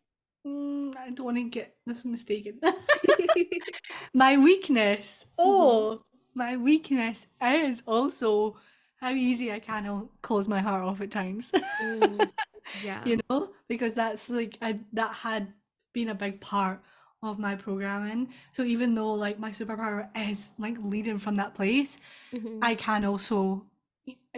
[0.46, 2.60] mm, I don't want to get this mistaken.
[4.14, 5.26] My weakness.
[5.44, 6.00] hmm Oh,
[6.34, 8.56] my weakness is also
[8.96, 11.52] how easy I can close my heart off at times.
[11.80, 12.30] Mm,
[12.74, 13.08] yeah.
[13.08, 15.52] You know, because that's like I that had
[15.92, 16.82] been a big part
[17.22, 18.32] of my programming.
[18.52, 21.98] So even though like my superpower is like leading from that place,
[22.32, 23.66] hmm I can also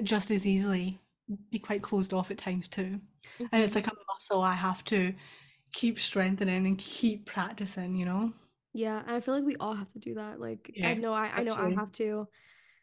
[0.02, 1.00] just as easily
[1.50, 3.00] be quite closed off at times too.
[3.52, 5.14] And it's hmm like a muscle I have to
[5.72, 8.32] keep strengthening and keep practicing, you know?
[8.72, 9.00] Yeah.
[9.00, 10.40] And I feel like we all have to do that.
[10.40, 12.28] Like I know I, I know I have to.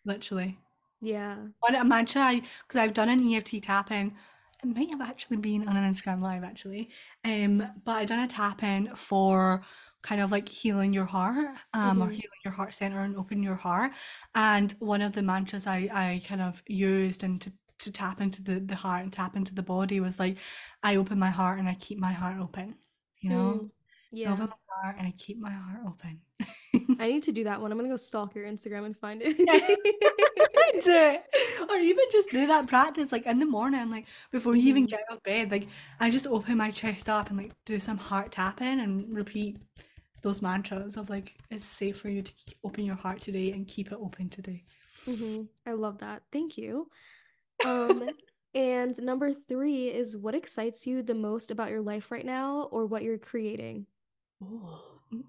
[0.05, 0.59] literally.
[1.01, 1.47] Yeah.
[1.61, 4.15] But imagine I, because I've done an EFT tapping.
[4.63, 6.89] It might have actually been on an Instagram live actually.
[7.23, 9.61] Um, but I done a tapping for
[10.01, 13.43] kind of like healing your heart, um, or hmm healing your heart center and open
[13.43, 13.93] your heart.
[14.35, 18.41] And one of the mantras I I kind of used and to to tap into
[18.43, 20.37] the the heart and tap into the body was like,
[20.83, 22.75] I open my heart and I keep my heart open.
[23.19, 23.71] You know, Mm,
[24.25, 26.21] I open my heart and I keep my heart open.
[26.99, 27.71] I need to do that one.
[27.71, 29.59] I'm gonna go stalk your Instagram and find Yeah.
[29.65, 30.57] it.
[30.81, 31.23] Do it.
[31.69, 34.87] Or even just do that practice like in the morning, like before you even hmm
[34.87, 35.51] get out of bed.
[35.51, 35.67] Like
[35.99, 39.57] I just open my chest up and like do some heart tapping and repeat
[40.21, 42.31] those mantras of like it's safe for you to
[42.63, 44.63] open your heart today and keep it open today.
[45.05, 46.23] hmm I love that.
[46.31, 46.89] Thank you.
[47.65, 48.09] Um,
[48.55, 52.85] and number three is what excites you the most about your life right now or
[52.85, 53.85] what you're creating?
[54.43, 54.81] Oh.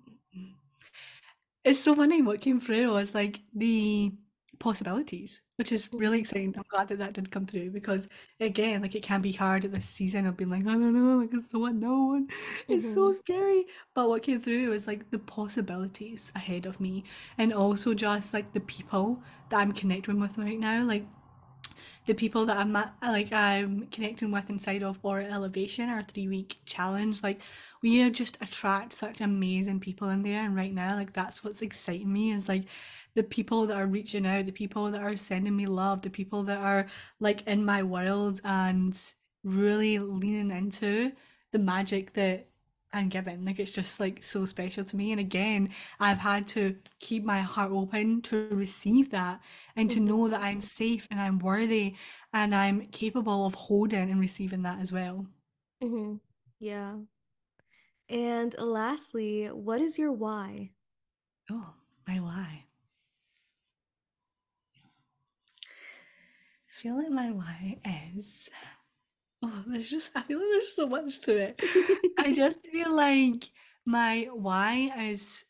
[1.65, 4.13] It's so funny what came through was like the
[4.59, 6.53] possibilities, which is really exciting.
[6.57, 8.09] I'm glad that that did come through because
[8.41, 11.19] again, like it can be hard at this season of being like, I don't know,
[11.19, 12.29] like it's the unknown.
[12.69, 13.67] It's so hmm scary.
[13.95, 17.05] But what came through was like the possibilities ahead of me
[17.39, 20.85] and also just like the people that I'm connecting with right now.
[20.85, 21.07] Like
[22.07, 26.29] the people that I'm at, like I'm connecting with inside of Aura Elevation, our three
[26.29, 27.41] week challenge, like
[27.83, 30.45] we just attract such amazing people in there.
[30.45, 32.65] And right now, like that's what's exciting me is like
[33.15, 36.43] the people that are reaching out, the people that are sending me love, the people
[36.45, 36.87] that are
[37.21, 38.99] like in my world and
[39.45, 41.13] really leaning into
[41.53, 42.49] the magic that
[42.95, 43.45] I'm given.
[43.45, 45.13] Like it's just like so special to me.
[45.13, 49.41] And again, I've had to keep my heart open to receive that
[49.77, 51.97] and to know that I'm safe and I'm worthy
[52.33, 55.27] and I'm capable of holding and receiving that as well.
[55.81, 56.17] hmm
[56.59, 57.01] Yeah.
[58.09, 60.71] And lastly, what is your why?
[61.49, 61.75] Oh,
[62.09, 62.67] my why.
[66.83, 67.79] Feel like my why
[68.17, 68.49] is
[69.45, 71.63] oh, there's just I feel like there's so much to it.
[72.19, 73.51] I just feel like
[73.85, 75.45] my why is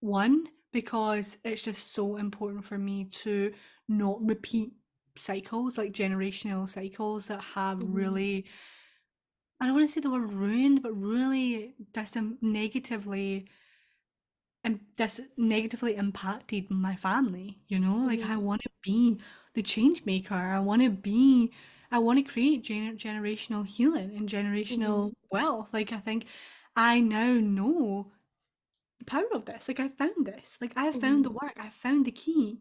[0.00, 3.52] one because it's just so important for me to
[3.88, 4.72] not repeat
[5.16, 8.46] cycles like generational cycles that have hmm really
[9.60, 13.46] I don't want to say the word ruined, but really dis negatively
[14.64, 17.96] and this negatively impacted my family, you know?
[17.96, 19.18] Like I hmm want to be
[19.54, 20.34] the change maker.
[20.34, 21.52] I want to be
[21.92, 25.70] I want to create gener generational healing and generational wealth.
[25.72, 26.26] Like I think
[26.76, 28.12] I now know
[28.98, 29.68] the power of this.
[29.68, 30.58] Like I found this.
[30.60, 31.54] Like I have found the hmm work.
[31.58, 32.60] I found the key.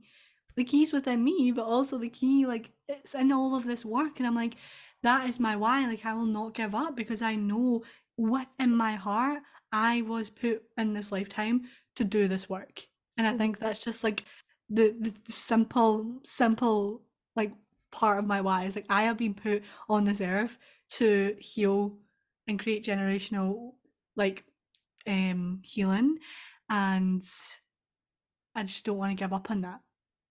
[0.56, 4.20] The key's within me, but also the key, like it's in all of this work.
[4.20, 4.56] And I'm like,
[5.04, 5.88] that is my why.
[5.88, 7.84] Like I will not give up because I know
[8.18, 9.40] within my heart
[9.72, 11.64] I was put in this lifetime
[11.96, 12.88] to do this work.
[13.18, 14.26] And I think hmm that's just like
[14.70, 17.02] the, the, simple, simple
[17.36, 17.54] like
[17.92, 20.58] part of my why is like I have been put on this earth
[20.92, 21.98] to heal
[22.48, 23.74] and create generational
[24.16, 24.44] like
[25.08, 26.18] um healing
[26.70, 27.24] and
[28.56, 29.80] I just don't want to give up on that.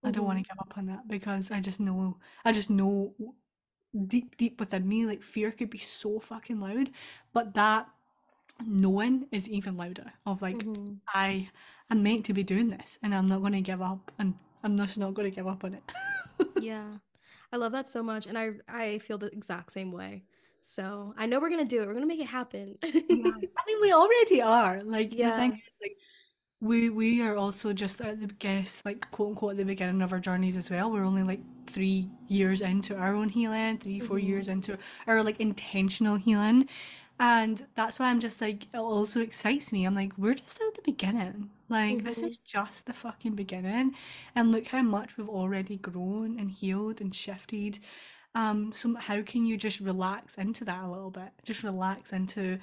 [0.03, 3.13] I don't want to give up on that because I just know I just know
[4.07, 6.91] deep deep within me like fear could be so fucking loud,
[7.33, 7.89] but that
[8.65, 11.49] knowing is even louder of like hmm I
[11.89, 14.77] am meant to be doing this and I'm not going to give up and I'm
[14.77, 15.83] just not going to give up on it.
[16.57, 16.97] Yeah.
[17.51, 20.23] I love that so much and I I feel the exact same way.
[20.61, 21.87] So, I know we're gonna do it.
[21.87, 22.77] We're gonna make it happen.
[23.07, 24.83] Yeah, I mean we already are.
[24.83, 25.55] Like the thing Yeah.
[25.55, 25.97] is like
[26.61, 30.13] We we are also just at the guess like quote unquote at the beginning of
[30.13, 30.91] our journeys as well.
[30.91, 34.77] We're only like three years into our own healing, three, four hmm years into
[35.07, 36.69] our like intentional healing.
[37.19, 39.85] And that's why I'm just like it also excites me.
[39.85, 41.49] I'm like, we're just at the beginning.
[41.67, 43.93] Like this hmm is just the fucking beginning.
[44.35, 47.79] And look how much we've already grown and healed and shifted.
[48.35, 51.31] Um, so how can you just relax into that a little bit?
[51.43, 52.59] Just relax into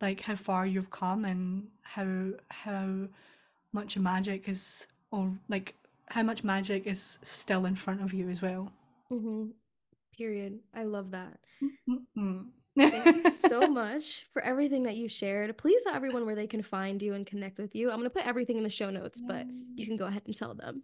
[0.00, 3.08] like how far you've come and how how
[3.72, 5.74] much magic is or like
[6.08, 8.72] how much magic is still in front of you as well.
[9.10, 9.50] Mm-hmm.
[10.16, 10.60] Period.
[10.74, 11.40] I love that.
[11.88, 12.48] Mm-hmm.
[12.76, 15.56] Thank you so much for everything that you shared.
[15.56, 17.90] Please tell everyone where they can find you and connect with you.
[17.90, 20.34] I'm going to put everything in the show notes, but you can go ahead and
[20.34, 20.82] tell them.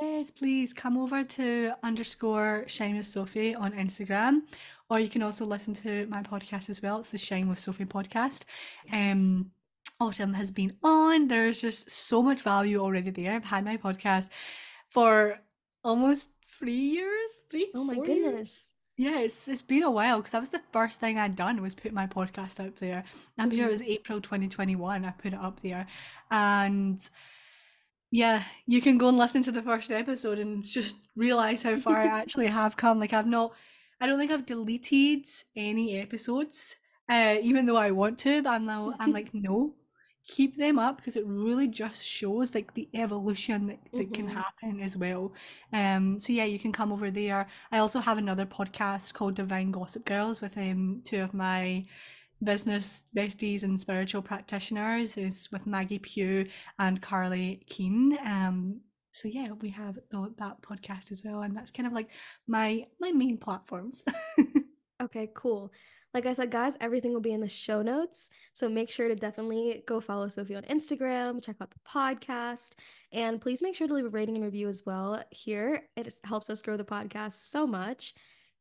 [0.00, 4.42] Yes, please come over to underscore Shine with Sophie on Instagram,
[4.88, 7.00] or you can also listen to my podcast as well.
[7.00, 8.44] It's the Shine with Sophie podcast.
[8.90, 9.12] Yes.
[9.12, 9.50] Um,
[10.00, 11.28] Autumn has been on.
[11.28, 13.34] There's just so much value already there.
[13.34, 14.30] I've had my podcast
[14.88, 15.38] for
[15.84, 17.30] almost three years.
[17.50, 17.70] Three.
[17.74, 18.74] Oh my four years?
[18.96, 21.74] Yeah, it's it's been a while because that was the first thing I'd done was
[21.74, 23.04] put my podcast up there.
[23.38, 25.86] I'm sure it was April 2021 I put it up there.
[26.30, 27.00] And
[28.10, 31.96] yeah, you can go and listen to the first episode and just realize how far
[31.96, 33.00] I actually have come.
[33.00, 33.54] Like I've not
[34.00, 35.26] I don't think I've deleted
[35.56, 36.76] any episodes,
[37.08, 39.74] uh, even though I want to, but I'm now I'm like, no,
[40.36, 44.34] keep them up because it really just shows like the evolution that, that can Mhm.
[44.42, 45.22] happen as well.
[45.72, 47.46] Um, so yeah, you can come over there.
[47.74, 51.84] I also have another podcast called Divine Gossip Girls with um two of my
[52.42, 56.46] business besties and spiritual practitioners is with Maggie Pugh
[56.78, 58.18] and Carly Keane.
[58.24, 58.80] Um,
[59.12, 62.08] so yeah, we have that podcast as well, and that's kind of like
[62.46, 64.02] my my main platforms.
[65.02, 65.72] Okay, cool.
[66.14, 68.30] Like I said, guys, everything will be in the show notes.
[68.52, 72.74] So make sure to definitely go follow Sophie on Instagram, check out the podcast,
[73.12, 75.88] and please make sure to leave a rating and review as well here.
[75.96, 78.14] It helps us grow the podcast so much.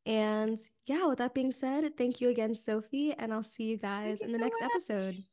[0.05, 4.21] And yeah, with that being said, thank you again, Sophie, and I'll see you guys
[4.21, 4.71] you in the so next much.
[4.71, 5.23] episode.